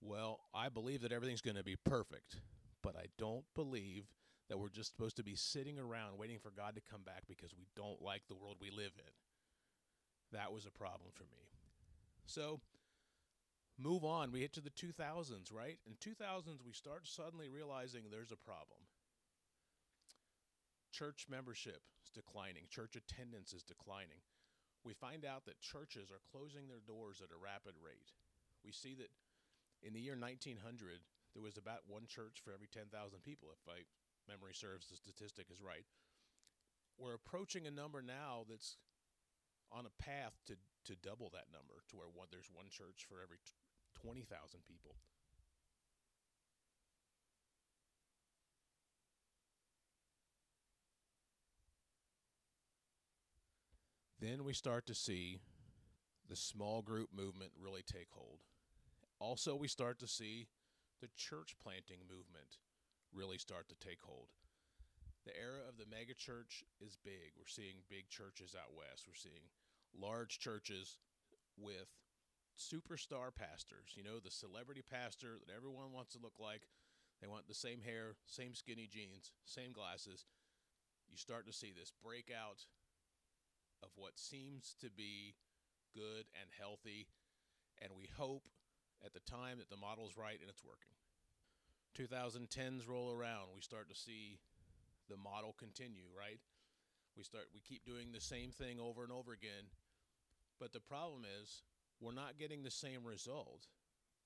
Well, 0.00 0.40
I 0.54 0.68
believe 0.68 1.02
that 1.02 1.12
everything's 1.12 1.40
going 1.40 1.56
to 1.56 1.64
be 1.64 1.76
perfect, 1.76 2.40
but 2.82 2.96
I 2.96 3.06
don't 3.18 3.44
believe 3.54 4.06
that 4.48 4.58
we're 4.58 4.68
just 4.68 4.92
supposed 4.92 5.16
to 5.16 5.24
be 5.24 5.34
sitting 5.34 5.78
around 5.78 6.18
waiting 6.18 6.38
for 6.38 6.50
God 6.50 6.74
to 6.76 6.80
come 6.80 7.02
back 7.02 7.24
because 7.28 7.52
we 7.56 7.66
don't 7.76 8.00
like 8.00 8.22
the 8.28 8.36
world 8.36 8.56
we 8.60 8.70
live 8.70 8.92
in. 8.96 9.12
That 10.32 10.52
was 10.52 10.66
a 10.66 10.70
problem 10.70 11.10
for 11.12 11.24
me. 11.24 11.57
So, 12.28 12.60
move 13.80 14.04
on. 14.04 14.32
We 14.32 14.44
hit 14.44 14.52
to 14.52 14.60
the 14.60 14.68
2000s, 14.68 15.48
right? 15.48 15.80
In 15.88 15.96
2000s, 15.96 16.60
we 16.60 16.76
start 16.76 17.08
suddenly 17.08 17.48
realizing 17.48 18.04
there's 18.04 18.32
a 18.32 18.36
problem. 18.36 18.84
Church 20.92 21.24
membership 21.28 21.80
is 22.04 22.12
declining, 22.12 22.68
church 22.68 22.96
attendance 22.96 23.52
is 23.52 23.64
declining. 23.64 24.20
We 24.84 24.92
find 24.92 25.24
out 25.24 25.46
that 25.46 25.60
churches 25.60 26.12
are 26.12 26.20
closing 26.30 26.68
their 26.68 26.84
doors 26.84 27.24
at 27.24 27.32
a 27.32 27.40
rapid 27.40 27.80
rate. 27.80 28.12
We 28.64 28.72
see 28.72 28.94
that 29.00 29.10
in 29.80 29.94
the 29.96 30.00
year 30.00 30.16
1900, 30.16 30.60
there 31.32 31.42
was 31.42 31.56
about 31.56 31.88
one 31.88 32.04
church 32.06 32.44
for 32.44 32.52
every 32.52 32.68
10,000 32.68 32.92
people, 33.24 33.48
if 33.52 33.60
my 33.64 33.88
memory 34.28 34.52
serves, 34.52 34.88
the 34.88 34.96
statistic 34.96 35.48
is 35.50 35.64
right. 35.64 35.88
We're 36.98 37.16
approaching 37.16 37.66
a 37.66 37.72
number 37.72 38.02
now 38.02 38.44
that's 38.48 38.76
on 39.72 39.86
a 39.86 40.02
path 40.02 40.34
to, 40.46 40.56
to 40.88 40.96
double 40.96 41.28
that 41.36 41.52
number 41.52 41.84
to 41.88 41.96
where 41.96 42.08
one, 42.08 42.28
there's 42.32 42.48
one 42.48 42.72
church 42.72 43.04
for 43.04 43.20
every 43.22 43.36
20,000 44.00 44.24
people. 44.64 44.96
Then 54.20 54.44
we 54.44 54.52
start 54.52 54.86
to 54.86 54.94
see 54.94 55.38
the 56.28 56.36
small 56.36 56.82
group 56.82 57.10
movement 57.14 57.52
really 57.54 57.84
take 57.86 58.08
hold. 58.10 58.40
Also, 59.20 59.54
we 59.54 59.68
start 59.68 59.98
to 60.00 60.08
see 60.08 60.48
the 61.00 61.08
church 61.16 61.54
planting 61.62 62.00
movement 62.08 62.58
really 63.12 63.38
start 63.38 63.68
to 63.68 63.76
take 63.78 64.00
hold. 64.02 64.28
The 65.24 65.36
era 65.36 65.60
of 65.68 65.76
the 65.76 65.84
megachurch 65.84 66.64
is 66.80 66.96
big. 67.04 67.36
We're 67.36 67.46
seeing 67.46 67.84
big 67.88 68.08
churches 68.08 68.56
out 68.58 68.72
west. 68.74 69.04
We're 69.06 69.14
seeing 69.14 69.52
large 70.00 70.38
churches 70.38 70.98
with 71.56 71.88
superstar 72.58 73.34
pastors. 73.34 73.94
You 73.94 74.02
know, 74.02 74.18
the 74.18 74.30
celebrity 74.30 74.82
pastor 74.82 75.38
that 75.46 75.54
everyone 75.54 75.92
wants 75.92 76.12
to 76.12 76.22
look 76.22 76.38
like. 76.38 76.62
They 77.20 77.26
want 77.26 77.48
the 77.48 77.54
same 77.54 77.80
hair, 77.80 78.14
same 78.26 78.54
skinny 78.54 78.88
jeans, 78.90 79.32
same 79.44 79.72
glasses. 79.72 80.26
You 81.10 81.16
start 81.16 81.46
to 81.46 81.52
see 81.52 81.72
this 81.74 81.92
breakout 82.02 82.66
of 83.82 83.90
what 83.96 84.18
seems 84.18 84.74
to 84.80 84.90
be 84.90 85.34
good 85.94 86.26
and 86.38 86.50
healthy. 86.58 87.08
And 87.82 87.92
we 87.96 88.08
hope 88.16 88.46
at 89.04 89.14
the 89.14 89.22
time 89.26 89.58
that 89.58 89.70
the 89.70 89.76
model's 89.76 90.16
right 90.16 90.38
and 90.40 90.50
it's 90.50 90.64
working. 90.64 90.94
2010s 91.98 92.86
roll 92.88 93.10
around, 93.10 93.50
we 93.54 93.62
start 93.62 93.88
to 93.88 93.94
see 93.94 94.38
the 95.08 95.16
model 95.16 95.54
continue, 95.58 96.06
right? 96.16 96.38
We 97.16 97.24
start 97.24 97.46
we 97.54 97.60
keep 97.60 97.84
doing 97.84 98.12
the 98.12 98.20
same 98.20 98.50
thing 98.50 98.78
over 98.78 99.02
and 99.02 99.10
over 99.10 99.32
again. 99.32 99.66
But 100.60 100.72
the 100.72 100.80
problem 100.80 101.22
is 101.40 101.62
we're 102.00 102.12
not 102.12 102.38
getting 102.38 102.62
the 102.62 102.70
same 102.70 103.04
result. 103.04 103.66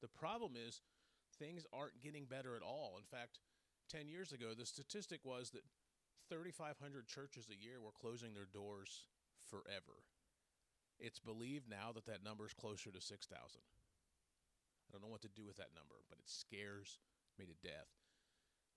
The 0.01 0.09
problem 0.09 0.53
is 0.57 0.83
things 1.39 1.67
aren't 1.73 2.01
getting 2.01 2.25
better 2.25 2.57
at 2.57 2.63
all. 2.63 2.97
In 2.99 3.05
fact, 3.05 3.39
10 3.91 4.09
years 4.09 4.33
ago, 4.33 4.55
the 4.57 4.67
statistic 4.67 5.21
was 5.25 5.51
that 5.51 5.63
3,500 6.29 7.07
churches 7.07 7.49
a 7.51 7.63
year 7.63 7.81
were 7.81 7.93
closing 7.93 8.35
their 8.35 8.49
doors 8.53 9.07
forever. 9.49 10.05
It's 10.99 11.19
believed 11.19 11.69
now 11.69 11.93
that 11.95 12.07
that 12.07 12.25
number 12.25 12.47
is 12.47 12.55
closer 12.55 12.91
to 12.91 13.01
6,000. 13.01 13.37
I 13.37 14.93
don't 14.93 15.03
know 15.03 15.09
what 15.09 15.23
to 15.23 15.29
do 15.29 15.47
with 15.47 15.57
that 15.57 15.75
number, 15.75 15.97
but 16.09 16.19
it 16.19 16.29
scares 16.29 17.01
me 17.39 17.47
to 17.47 17.67
death. 17.69 17.89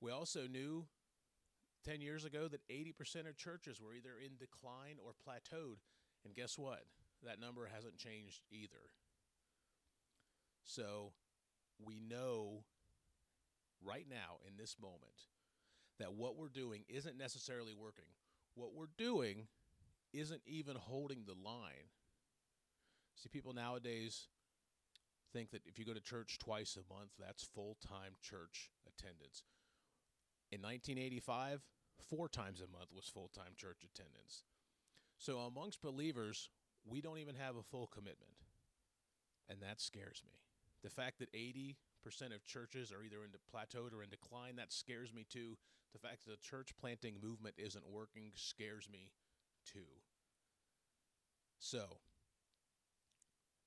We 0.02 0.12
also 0.12 0.48
knew 0.48 0.86
10 1.86 2.02
years 2.02 2.26
ago 2.26 2.48
that 2.48 2.68
80% 2.68 3.28
of 3.28 3.38
churches 3.38 3.80
were 3.82 3.94
either 3.94 4.18
in 4.24 4.38
decline 4.38 4.98
or 5.04 5.14
plateaued. 5.14 5.78
And 6.26 6.36
guess 6.36 6.58
what? 6.58 6.84
That 7.24 7.40
number 7.40 7.70
hasn't 7.74 7.98
changed 7.98 8.42
either. 8.52 8.92
So 10.64 11.14
we 11.84 12.00
know 12.00 12.64
right 13.84 14.06
now 14.10 14.38
in 14.48 14.58
this 14.58 14.76
moment 14.82 15.30
that 16.00 16.14
what 16.14 16.36
we're 16.36 16.50
doing 16.50 16.84
isn't 16.90 17.18
necessarily 17.18 17.74
working. 17.74 18.06
What 18.56 18.74
we're 18.74 18.92
doing 18.98 19.48
isn't 20.14 20.42
even 20.46 20.76
holding 20.76 21.24
the 21.26 21.34
line. 21.34 21.90
See, 23.16 23.30
people 23.30 23.54
nowadays 23.54 24.28
think 25.34 25.52
that 25.52 25.62
if 25.66 25.78
you 25.78 25.86
go 25.86 25.94
to 25.94 26.02
church 26.02 26.40
twice 26.40 26.78
a 26.78 26.94
month, 26.94 27.12
that's 27.20 27.44
full 27.44 27.78
time 27.86 28.14
church 28.22 28.72
attendance. 28.88 29.44
In 30.52 30.62
1985, 30.62 31.62
four 32.10 32.30
times 32.30 32.62
a 32.62 32.72
month 32.72 32.92
was 32.96 33.06
full 33.06 33.30
time 33.34 33.54
church 33.58 33.84
attendance. 33.84 34.44
So 35.18 35.40
amongst 35.40 35.82
believers, 35.82 36.50
we 36.90 37.02
don't 37.02 37.20
even 37.20 37.36
have 37.36 37.56
a 37.56 37.64
full 37.64 37.88
commitment. 37.88 38.32
And 39.50 39.60
that 39.62 39.82
scares 39.82 40.24
me. 40.26 40.40
The 40.84 40.90
fact 40.90 41.20
that 41.20 41.34
80% 41.34 41.76
of 42.34 42.46
churches 42.46 42.92
are 42.92 43.04
either 43.04 43.24
in 43.24 43.32
plateaued 43.52 43.94
or 43.94 44.04
in 44.04 44.10
decline, 44.10 44.56
that 44.58 44.72
scares 44.72 45.14
me 45.14 45.26
too. 45.30 45.58
The 45.94 46.00
fact 46.00 46.26
that 46.26 46.32
the 46.32 46.48
church 46.48 46.76
planting 46.80 47.16
movement 47.24 47.56
isn't 47.58 47.90
working 47.90 48.32
scares 48.36 48.88
me 48.92 49.12
too. 49.66 49.88
So, 51.60 51.98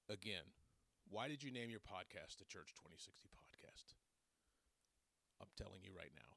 again, 0.09 0.47
why 1.11 1.29
did 1.29 1.43
you 1.43 1.51
name 1.51 1.71
your 1.71 1.81
podcast 1.81 2.39
the 2.39 2.45
Church 2.45 2.75
2060 2.77 3.29
Podcast? 3.35 3.95
I'm 5.41 5.49
telling 5.57 5.81
you 5.83 5.91
right 5.97 6.13
now. 6.15 6.37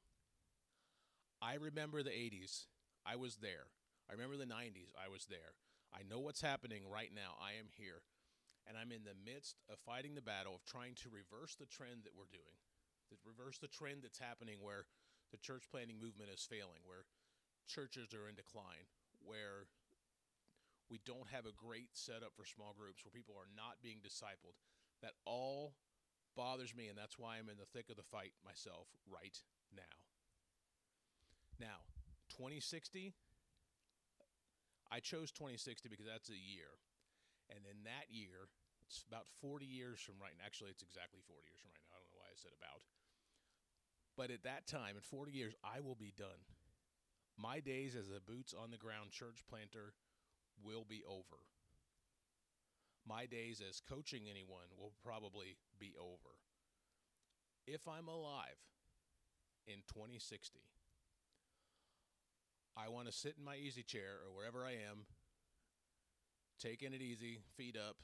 I 1.42 1.56
remember 1.56 2.04
the 2.04 2.12
80s. 2.12 2.66
I 3.06 3.16
was 3.16 3.36
there. 3.36 3.68
I 4.10 4.14
remember 4.14 4.38
the 4.38 4.46
90s. 4.46 4.94
I 4.96 5.10
was 5.12 5.26
there. 5.26 5.58
I 5.92 6.08
know 6.08 6.20
what's 6.20 6.42
happening 6.42 6.84
right 6.88 7.12
now. 7.14 7.36
I 7.40 7.60
am 7.60 7.68
here. 7.70 8.02
And 8.68 8.78
I'm 8.78 8.92
in 8.92 9.04
the 9.04 9.18
midst 9.18 9.60
of 9.68 9.82
fighting 9.84 10.16
the 10.16 10.24
battle 10.24 10.56
of 10.56 10.64
trying 10.64 10.96
to 11.04 11.10
reverse 11.10 11.58
the 11.58 11.68
trend 11.68 12.06
that 12.06 12.16
we're 12.16 12.30
doing, 12.32 12.58
to 13.10 13.18
reverse 13.26 13.58
the 13.58 13.72
trend 13.72 14.06
that's 14.06 14.22
happening 14.22 14.62
where 14.62 14.86
the 15.34 15.42
church 15.42 15.66
planting 15.72 15.98
movement 15.98 16.30
is 16.30 16.46
failing, 16.46 16.86
where 16.86 17.10
churches 17.68 18.14
are 18.14 18.30
in 18.30 18.36
decline, 18.38 18.86
where 19.26 19.66
we 20.92 21.00
don't 21.08 21.32
have 21.32 21.48
a 21.48 21.56
great 21.56 21.90
setup 21.98 22.36
for 22.36 22.46
small 22.46 22.76
groups, 22.78 23.02
where 23.04 23.16
people 23.16 23.36
are 23.36 23.50
not 23.56 23.82
being 23.82 24.04
discipled. 24.04 24.60
That 25.02 25.18
all 25.26 25.74
bothers 26.36 26.76
me, 26.76 26.88
and 26.88 26.98
that's 26.98 27.18
why 27.18 27.40
I'm 27.40 27.50
in 27.50 27.58
the 27.58 27.70
thick 27.74 27.90
of 27.90 27.98
the 27.98 28.06
fight 28.06 28.34
myself 28.46 28.88
right 29.10 29.40
now. 29.76 29.98
Now, 31.60 31.88
2060, 32.30 33.14
I 34.92 35.00
chose 35.00 35.32
2060 35.32 35.88
because 35.88 36.06
that's 36.06 36.30
a 36.30 36.36
year. 36.36 36.76
And 37.48 37.64
in 37.64 37.88
that 37.88 38.12
year, 38.12 38.52
it's 38.84 39.08
about 39.08 39.32
40 39.40 39.64
years 39.64 40.04
from 40.04 40.20
right 40.20 40.36
now. 40.36 40.44
Actually, 40.44 40.76
it's 40.76 40.84
exactly 40.84 41.24
40 41.24 41.48
years 41.48 41.64
from 41.64 41.72
right 41.72 41.88
now. 41.88 41.96
I 41.96 42.04
don't 42.04 42.12
know 42.12 42.20
why 42.20 42.28
I 42.28 42.36
said 42.36 42.52
about. 42.60 42.84
But 44.20 44.36
at 44.36 44.44
that 44.44 44.68
time, 44.68 45.00
in 45.00 45.04
40 45.04 45.32
years, 45.32 45.56
I 45.64 45.80
will 45.80 45.96
be 45.96 46.12
done. 46.12 46.44
My 47.40 47.64
days 47.64 47.96
as 47.96 48.12
a 48.12 48.20
boots 48.20 48.54
on 48.54 48.70
the 48.70 48.78
ground 48.78 49.16
church 49.16 49.48
planter 49.48 49.96
will 50.60 50.84
be 50.84 51.04
over. 51.08 51.40
My 53.08 53.26
days 53.26 53.64
as 53.64 53.80
coaching 53.80 54.28
anyone 54.30 54.70
will 54.78 54.94
probably 55.02 55.58
be 55.80 55.96
over. 55.98 56.36
If 57.66 57.88
I'm 57.88 58.08
alive 58.08 58.60
in 59.66 59.82
2060, 59.88 60.60
I 62.84 62.90
want 62.90 63.08
to 63.08 63.14
sit 63.14 63.36
in 63.38 63.44
my 63.44 63.56
easy 63.56 63.84
chair 63.84 64.20
or 64.26 64.36
wherever 64.36 64.66
I 64.66 64.72
am, 64.72 65.06
taking 66.60 66.94
it 66.94 67.02
easy, 67.02 67.40
feet 67.56 67.78
up, 67.78 67.98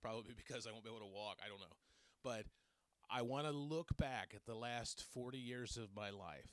probably 0.00 0.34
because 0.36 0.66
I 0.66 0.72
won't 0.72 0.84
be 0.84 0.90
able 0.90 1.00
to 1.00 1.12
walk. 1.12 1.38
I 1.44 1.48
don't 1.48 1.60
know. 1.60 1.76
But 2.22 2.44
I 3.10 3.22
want 3.22 3.46
to 3.46 3.52
look 3.52 3.96
back 3.96 4.32
at 4.34 4.44
the 4.46 4.54
last 4.54 5.04
40 5.14 5.38
years 5.38 5.76
of 5.76 5.94
my 5.94 6.10
life 6.10 6.52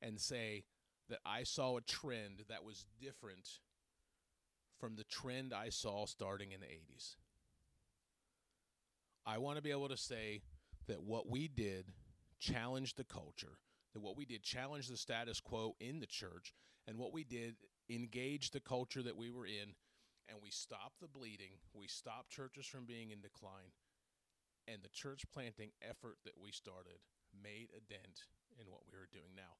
and 0.00 0.18
say 0.20 0.64
that 1.08 1.18
I 1.26 1.42
saw 1.42 1.76
a 1.76 1.82
trend 1.82 2.44
that 2.48 2.64
was 2.64 2.86
different 3.00 3.48
from 4.78 4.96
the 4.96 5.04
trend 5.04 5.52
I 5.52 5.68
saw 5.68 6.06
starting 6.06 6.52
in 6.52 6.60
the 6.60 6.66
80s. 6.66 7.16
I 9.26 9.38
want 9.38 9.56
to 9.56 9.62
be 9.62 9.70
able 9.70 9.88
to 9.88 9.96
say 9.96 10.40
that 10.86 11.02
what 11.02 11.28
we 11.28 11.46
did 11.46 11.92
challenged 12.38 12.96
the 12.96 13.04
culture, 13.04 13.58
that 13.92 14.00
what 14.00 14.16
we 14.16 14.24
did 14.24 14.42
challenged 14.42 14.92
the 14.92 14.96
status 14.96 15.40
quo 15.40 15.74
in 15.80 16.00
the 16.00 16.06
church, 16.06 16.54
and 16.86 16.98
what 16.98 17.12
we 17.12 17.24
did 17.24 17.56
engaged 17.88 18.52
the 18.52 18.60
culture 18.60 19.02
that 19.02 19.16
we 19.16 19.30
were 19.30 19.46
in, 19.46 19.74
and 20.28 20.38
we 20.42 20.50
stopped 20.50 21.00
the 21.00 21.08
bleeding, 21.08 21.58
we 21.74 21.88
stopped 21.88 22.30
churches 22.30 22.66
from 22.66 22.86
being 22.86 23.10
in 23.10 23.20
decline, 23.20 23.74
and 24.68 24.82
the 24.82 24.88
church 24.88 25.24
planting 25.32 25.70
effort 25.82 26.16
that 26.24 26.38
we 26.40 26.52
started 26.52 27.00
made 27.42 27.68
a 27.76 27.80
dent 27.80 28.26
in 28.58 28.70
what 28.70 28.82
we 28.90 28.98
were 28.98 29.10
doing 29.12 29.34
now. 29.34 29.58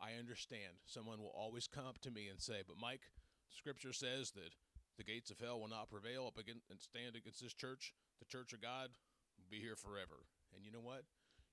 I 0.00 0.18
understand 0.18 0.82
someone 0.86 1.20
will 1.20 1.34
always 1.36 1.68
come 1.68 1.86
up 1.86 2.00
to 2.02 2.10
me 2.10 2.26
and 2.28 2.40
say, 2.40 2.62
But 2.66 2.80
Mike, 2.80 3.06
Scripture 3.50 3.92
says 3.92 4.32
that 4.32 4.56
the 4.98 5.04
gates 5.04 5.30
of 5.30 5.38
hell 5.38 5.60
will 5.60 5.68
not 5.68 5.90
prevail 5.90 6.26
up 6.26 6.38
against 6.38 6.68
and 6.70 6.80
stand 6.80 7.14
against 7.14 7.42
this 7.42 7.54
church. 7.54 7.94
The 8.18 8.26
church 8.26 8.52
of 8.52 8.60
God 8.60 8.90
will 9.38 9.46
be 9.50 9.60
here 9.60 9.76
forever. 9.76 10.26
And 10.54 10.64
you 10.64 10.72
know 10.72 10.80
what? 10.80 11.04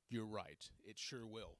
You're 0.09 0.25
right. 0.25 0.65
It 0.83 0.97
sure 0.97 1.27
will. 1.27 1.57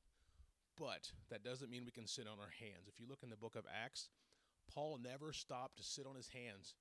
But 0.80 1.12
that 1.30 1.44
doesn't 1.44 1.70
mean 1.70 1.84
we 1.84 1.92
can 1.92 2.08
sit 2.08 2.26
on 2.26 2.40
our 2.40 2.56
hands. 2.58 2.88
If 2.88 3.00
you 3.00 3.06
look 3.08 3.22
in 3.22 3.30
the 3.30 3.36
book 3.36 3.60
of 3.60 3.68
Acts, 3.68 4.08
Paul 4.74 4.98
never 5.04 5.34
stopped 5.34 5.78
to 5.78 5.84
sit 5.84 6.08
on 6.08 6.16
his 6.16 6.30
hands. 6.30 6.76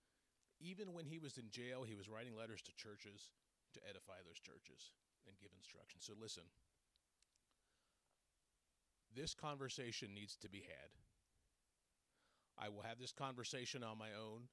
Even 0.61 0.93
when 0.95 1.05
he 1.05 1.19
was 1.19 1.37
in 1.37 1.51
jail, 1.51 1.83
he 1.83 1.99
was 1.99 2.09
writing 2.09 2.37
letters 2.39 2.63
to 2.63 2.77
churches 2.79 3.35
to 3.75 3.81
edify 3.89 4.23
those 4.23 4.39
churches 4.39 4.95
and 5.27 5.39
give 5.39 5.51
instruction. 5.57 6.01
So 6.01 6.15
listen, 6.15 6.45
this 9.15 9.35
conversation 9.35 10.15
needs 10.15 10.37
to 10.37 10.49
be 10.49 10.63
had. 10.63 10.95
I 12.59 12.69
will 12.69 12.83
have 12.83 12.99
this 12.99 13.13
conversation 13.13 13.83
on 13.83 13.99
my 13.99 14.15
own. 14.15 14.47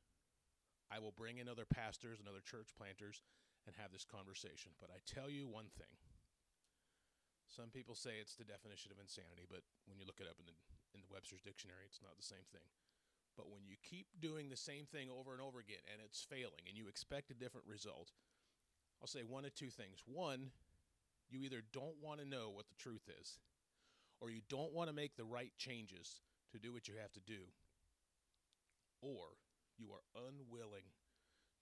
I 0.91 0.99
will 0.99 1.13
bring 1.13 1.37
in 1.37 1.49
other 1.49 1.65
pastors 1.65 2.19
and 2.19 2.27
other 2.27 2.41
church 2.45 2.69
planters 2.77 3.21
and 3.65 3.75
have 3.77 3.91
this 3.91 4.05
conversation. 4.05 4.73
But 4.79 4.89
I 4.93 5.01
tell 5.05 5.29
you 5.29 5.47
one 5.47 5.69
thing. 5.77 6.04
Some 7.55 7.71
people 7.71 7.95
say 7.95 8.19
it's 8.19 8.35
the 8.35 8.43
definition 8.43 8.91
of 8.91 8.99
insanity, 8.99 9.47
but 9.47 9.63
when 9.87 9.95
you 9.95 10.03
look 10.03 10.19
it 10.19 10.27
up 10.27 10.35
in 10.43 10.45
the 10.51 10.55
in 10.91 10.99
the 10.99 11.11
Webster's 11.11 11.43
dictionary, 11.43 11.87
it's 11.87 12.03
not 12.03 12.19
the 12.19 12.23
same 12.23 12.43
thing. 12.51 12.67
But 13.39 13.51
when 13.51 13.63
you 13.63 13.75
keep 13.83 14.07
doing 14.19 14.51
the 14.51 14.59
same 14.59 14.87
thing 14.87 15.07
over 15.07 15.31
and 15.31 15.43
over 15.43 15.59
again 15.59 15.83
and 15.91 15.99
it's 16.03 16.23
failing 16.23 16.67
and 16.67 16.75
you 16.75 16.87
expect 16.87 17.31
a 17.31 17.39
different 17.39 17.67
result, 17.67 18.11
I'll 18.99 19.11
say 19.11 19.23
one 19.23 19.43
of 19.43 19.55
two 19.55 19.71
things. 19.71 20.03
One, 20.07 20.51
you 21.27 21.43
either 21.43 21.63
don't 21.71 21.99
want 22.03 22.19
to 22.19 22.27
know 22.27 22.51
what 22.51 22.67
the 22.67 22.79
truth 22.79 23.07
is, 23.07 23.39
or 24.19 24.31
you 24.31 24.39
don't 24.47 24.71
want 24.71 24.87
to 24.87 24.95
make 24.95 25.15
the 25.15 25.27
right 25.27 25.51
changes 25.57 26.23
to 26.51 26.59
do 26.59 26.71
what 26.71 26.87
you 26.87 26.95
have 26.99 27.11
to 27.15 27.23
do, 27.23 27.51
or 29.01 29.35
you 29.75 29.91
are 29.91 30.03
unwilling 30.15 30.87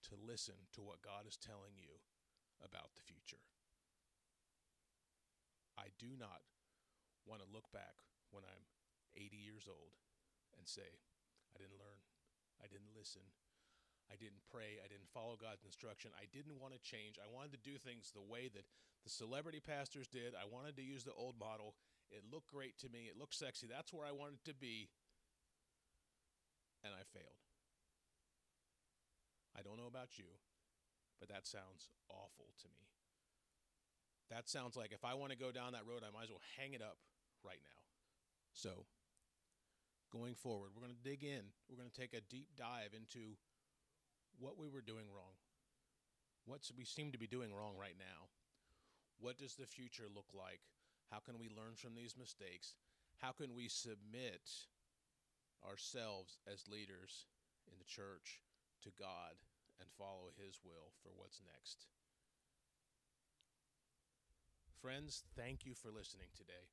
to 0.09 0.13
listen 0.17 0.57
to 0.73 0.81
what 0.81 1.01
God 1.01 1.25
is 1.27 1.37
telling 1.37 1.73
you 1.77 2.01
about 2.61 2.93
the 2.93 3.01
future. 3.01 3.41
I 5.83 5.91
do 5.99 6.15
not 6.15 6.47
want 7.27 7.43
to 7.43 7.47
look 7.51 7.67
back 7.75 7.99
when 8.31 8.47
I'm 8.47 8.63
80 9.19 9.35
years 9.35 9.67
old 9.67 9.99
and 10.55 10.63
say, 10.63 10.87
I 11.51 11.59
didn't 11.59 11.75
learn, 11.75 11.99
I 12.63 12.71
didn't 12.71 12.95
listen, 12.95 13.27
I 14.07 14.15
didn't 14.15 14.47
pray, 14.47 14.79
I 14.79 14.87
didn't 14.87 15.11
follow 15.11 15.35
God's 15.35 15.67
instruction, 15.67 16.15
I 16.15 16.31
didn't 16.31 16.63
want 16.63 16.71
to 16.71 16.79
change. 16.79 17.19
I 17.19 17.27
wanted 17.27 17.51
to 17.59 17.61
do 17.67 17.75
things 17.75 18.15
the 18.15 18.23
way 18.23 18.47
that 18.55 18.63
the 19.03 19.11
celebrity 19.11 19.59
pastors 19.59 20.07
did. 20.07 20.31
I 20.31 20.47
wanted 20.47 20.79
to 20.79 20.87
use 20.87 21.03
the 21.03 21.15
old 21.15 21.35
model. 21.35 21.75
It 22.07 22.23
looked 22.23 22.47
great 22.47 22.79
to 22.79 22.87
me, 22.87 23.11
it 23.11 23.19
looked 23.19 23.35
sexy. 23.35 23.67
That's 23.67 23.91
where 23.91 24.07
I 24.07 24.15
wanted 24.15 24.39
to 24.47 24.55
be 24.55 24.87
and 26.83 26.91
I 26.95 27.03
failed. 27.11 27.43
I 29.55 29.61
don't 29.63 29.77
know 29.79 29.87
about 29.87 30.19
you, 30.19 30.27
but 31.19 31.29
that 31.29 31.47
sounds 31.47 31.91
awful 32.09 32.51
to 32.59 32.67
me. 32.67 32.83
That 34.33 34.49
sounds 34.49 34.75
like 34.75 34.91
if 34.91 35.05
I 35.05 35.13
want 35.13 35.31
to 35.31 35.37
go 35.37 35.53
down 35.53 35.77
that 35.77 35.85
road, 35.85 36.01
I 36.01 36.09
might 36.09 36.25
as 36.25 36.33
well 36.33 36.41
hang 36.57 36.73
it 36.73 36.81
up 36.81 36.97
right 37.45 37.61
now. 37.61 37.81
So, 38.53 38.89
going 40.11 40.33
forward, 40.33 40.73
we're 40.73 40.81
going 40.81 40.97
to 40.97 41.09
dig 41.09 41.23
in. 41.23 41.53
We're 41.69 41.77
going 41.77 41.93
to 41.93 42.01
take 42.01 42.17
a 42.17 42.25
deep 42.33 42.49
dive 42.57 42.97
into 42.97 43.37
what 44.39 44.57
we 44.57 44.69
were 44.69 44.81
doing 44.81 45.05
wrong, 45.13 45.37
what 46.45 46.65
we 46.75 46.85
seem 46.85 47.11
to 47.13 47.21
be 47.21 47.27
doing 47.27 47.53
wrong 47.53 47.77
right 47.77 47.97
now. 47.97 48.33
What 49.19 49.37
does 49.37 49.53
the 49.53 49.69
future 49.69 50.09
look 50.09 50.33
like? 50.33 50.61
How 51.11 51.19
can 51.19 51.37
we 51.37 51.53
learn 51.53 51.77
from 51.77 51.93
these 51.93 52.17
mistakes? 52.17 52.73
How 53.21 53.31
can 53.31 53.53
we 53.53 53.69
submit 53.69 54.49
ourselves 55.61 56.37
as 56.51 56.67
leaders 56.67 57.25
in 57.71 57.77
the 57.79 57.87
church 57.87 58.41
to 58.83 58.91
God 58.99 59.39
and 59.79 59.87
follow 59.97 60.31
His 60.35 60.59
will 60.63 60.91
for 61.01 61.11
what's 61.15 61.41
next. 61.41 61.87
Friends, 64.83 65.23
thank 65.37 65.65
you 65.65 65.75
for 65.75 65.91
listening 65.91 66.27
today. 66.35 66.67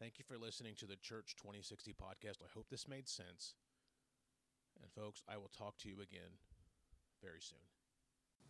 Thank 0.00 0.18
you 0.18 0.24
for 0.24 0.36
listening 0.36 0.74
to 0.78 0.86
the 0.86 0.96
Church 0.96 1.36
2060 1.36 1.92
podcast. 1.92 2.42
I 2.42 2.50
hope 2.52 2.66
this 2.68 2.88
made 2.88 3.08
sense. 3.08 3.54
And, 4.82 4.90
folks, 4.90 5.22
I 5.28 5.36
will 5.36 5.50
talk 5.56 5.78
to 5.78 5.88
you 5.88 6.00
again 6.02 6.42
very 7.22 7.38
soon. 7.40 7.77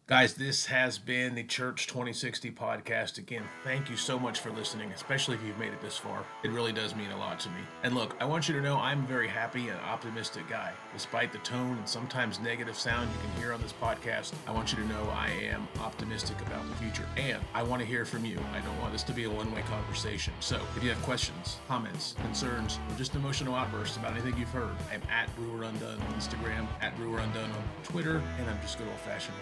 Guys, 0.08 0.32
this 0.32 0.64
has 0.64 0.96
been 0.96 1.34
the 1.34 1.44
Church 1.44 1.86
2060 1.86 2.50
podcast. 2.52 3.18
Again, 3.18 3.42
thank 3.62 3.90
you 3.90 3.96
so 3.98 4.18
much 4.18 4.40
for 4.40 4.50
listening, 4.52 4.90
especially 4.92 5.34
if 5.34 5.42
you've 5.42 5.58
made 5.58 5.70
it 5.70 5.82
this 5.82 5.98
far. 5.98 6.24
It 6.42 6.50
really 6.50 6.72
does 6.72 6.96
mean 6.96 7.10
a 7.10 7.18
lot 7.18 7.38
to 7.40 7.50
me. 7.50 7.60
And 7.82 7.94
look, 7.94 8.16
I 8.18 8.24
want 8.24 8.48
you 8.48 8.54
to 8.54 8.62
know 8.62 8.78
I'm 8.78 9.04
a 9.04 9.06
very 9.06 9.28
happy 9.28 9.68
and 9.68 9.78
optimistic 9.80 10.48
guy. 10.48 10.72
Despite 10.94 11.30
the 11.30 11.40
tone 11.40 11.76
and 11.76 11.86
sometimes 11.86 12.40
negative 12.40 12.74
sound 12.74 13.10
you 13.10 13.28
can 13.28 13.42
hear 13.42 13.52
on 13.52 13.60
this 13.60 13.74
podcast, 13.74 14.32
I 14.46 14.52
want 14.52 14.72
you 14.72 14.78
to 14.78 14.88
know 14.88 15.10
I 15.12 15.28
am 15.28 15.68
optimistic 15.78 16.40
about 16.40 16.66
the 16.70 16.76
future. 16.76 17.04
And 17.18 17.42
I 17.52 17.62
want 17.62 17.82
to 17.82 17.86
hear 17.86 18.06
from 18.06 18.24
you. 18.24 18.40
I 18.54 18.60
don't 18.60 18.80
want 18.80 18.94
this 18.94 19.02
to 19.02 19.12
be 19.12 19.24
a 19.24 19.30
one 19.30 19.52
way 19.52 19.60
conversation. 19.60 20.32
So 20.40 20.58
if 20.74 20.82
you 20.82 20.88
have 20.88 21.02
questions, 21.02 21.58
comments, 21.68 22.14
concerns, 22.22 22.78
or 22.88 22.96
just 22.96 23.14
emotional 23.14 23.54
outbursts 23.54 23.98
about 23.98 24.12
anything 24.12 24.38
you've 24.38 24.48
heard, 24.48 24.70
I'm 24.90 25.02
at 25.10 25.28
Brewer 25.36 25.64
Undone 25.64 26.00
on 26.00 26.14
Instagram, 26.14 26.66
at 26.80 26.96
Brewer 26.96 27.18
Undone 27.18 27.50
on 27.50 27.62
Twitter, 27.84 28.22
and 28.38 28.48
I'm 28.48 28.58
just 28.62 28.78
good 28.78 28.88
old 28.88 29.00
fashioned. 29.00 29.36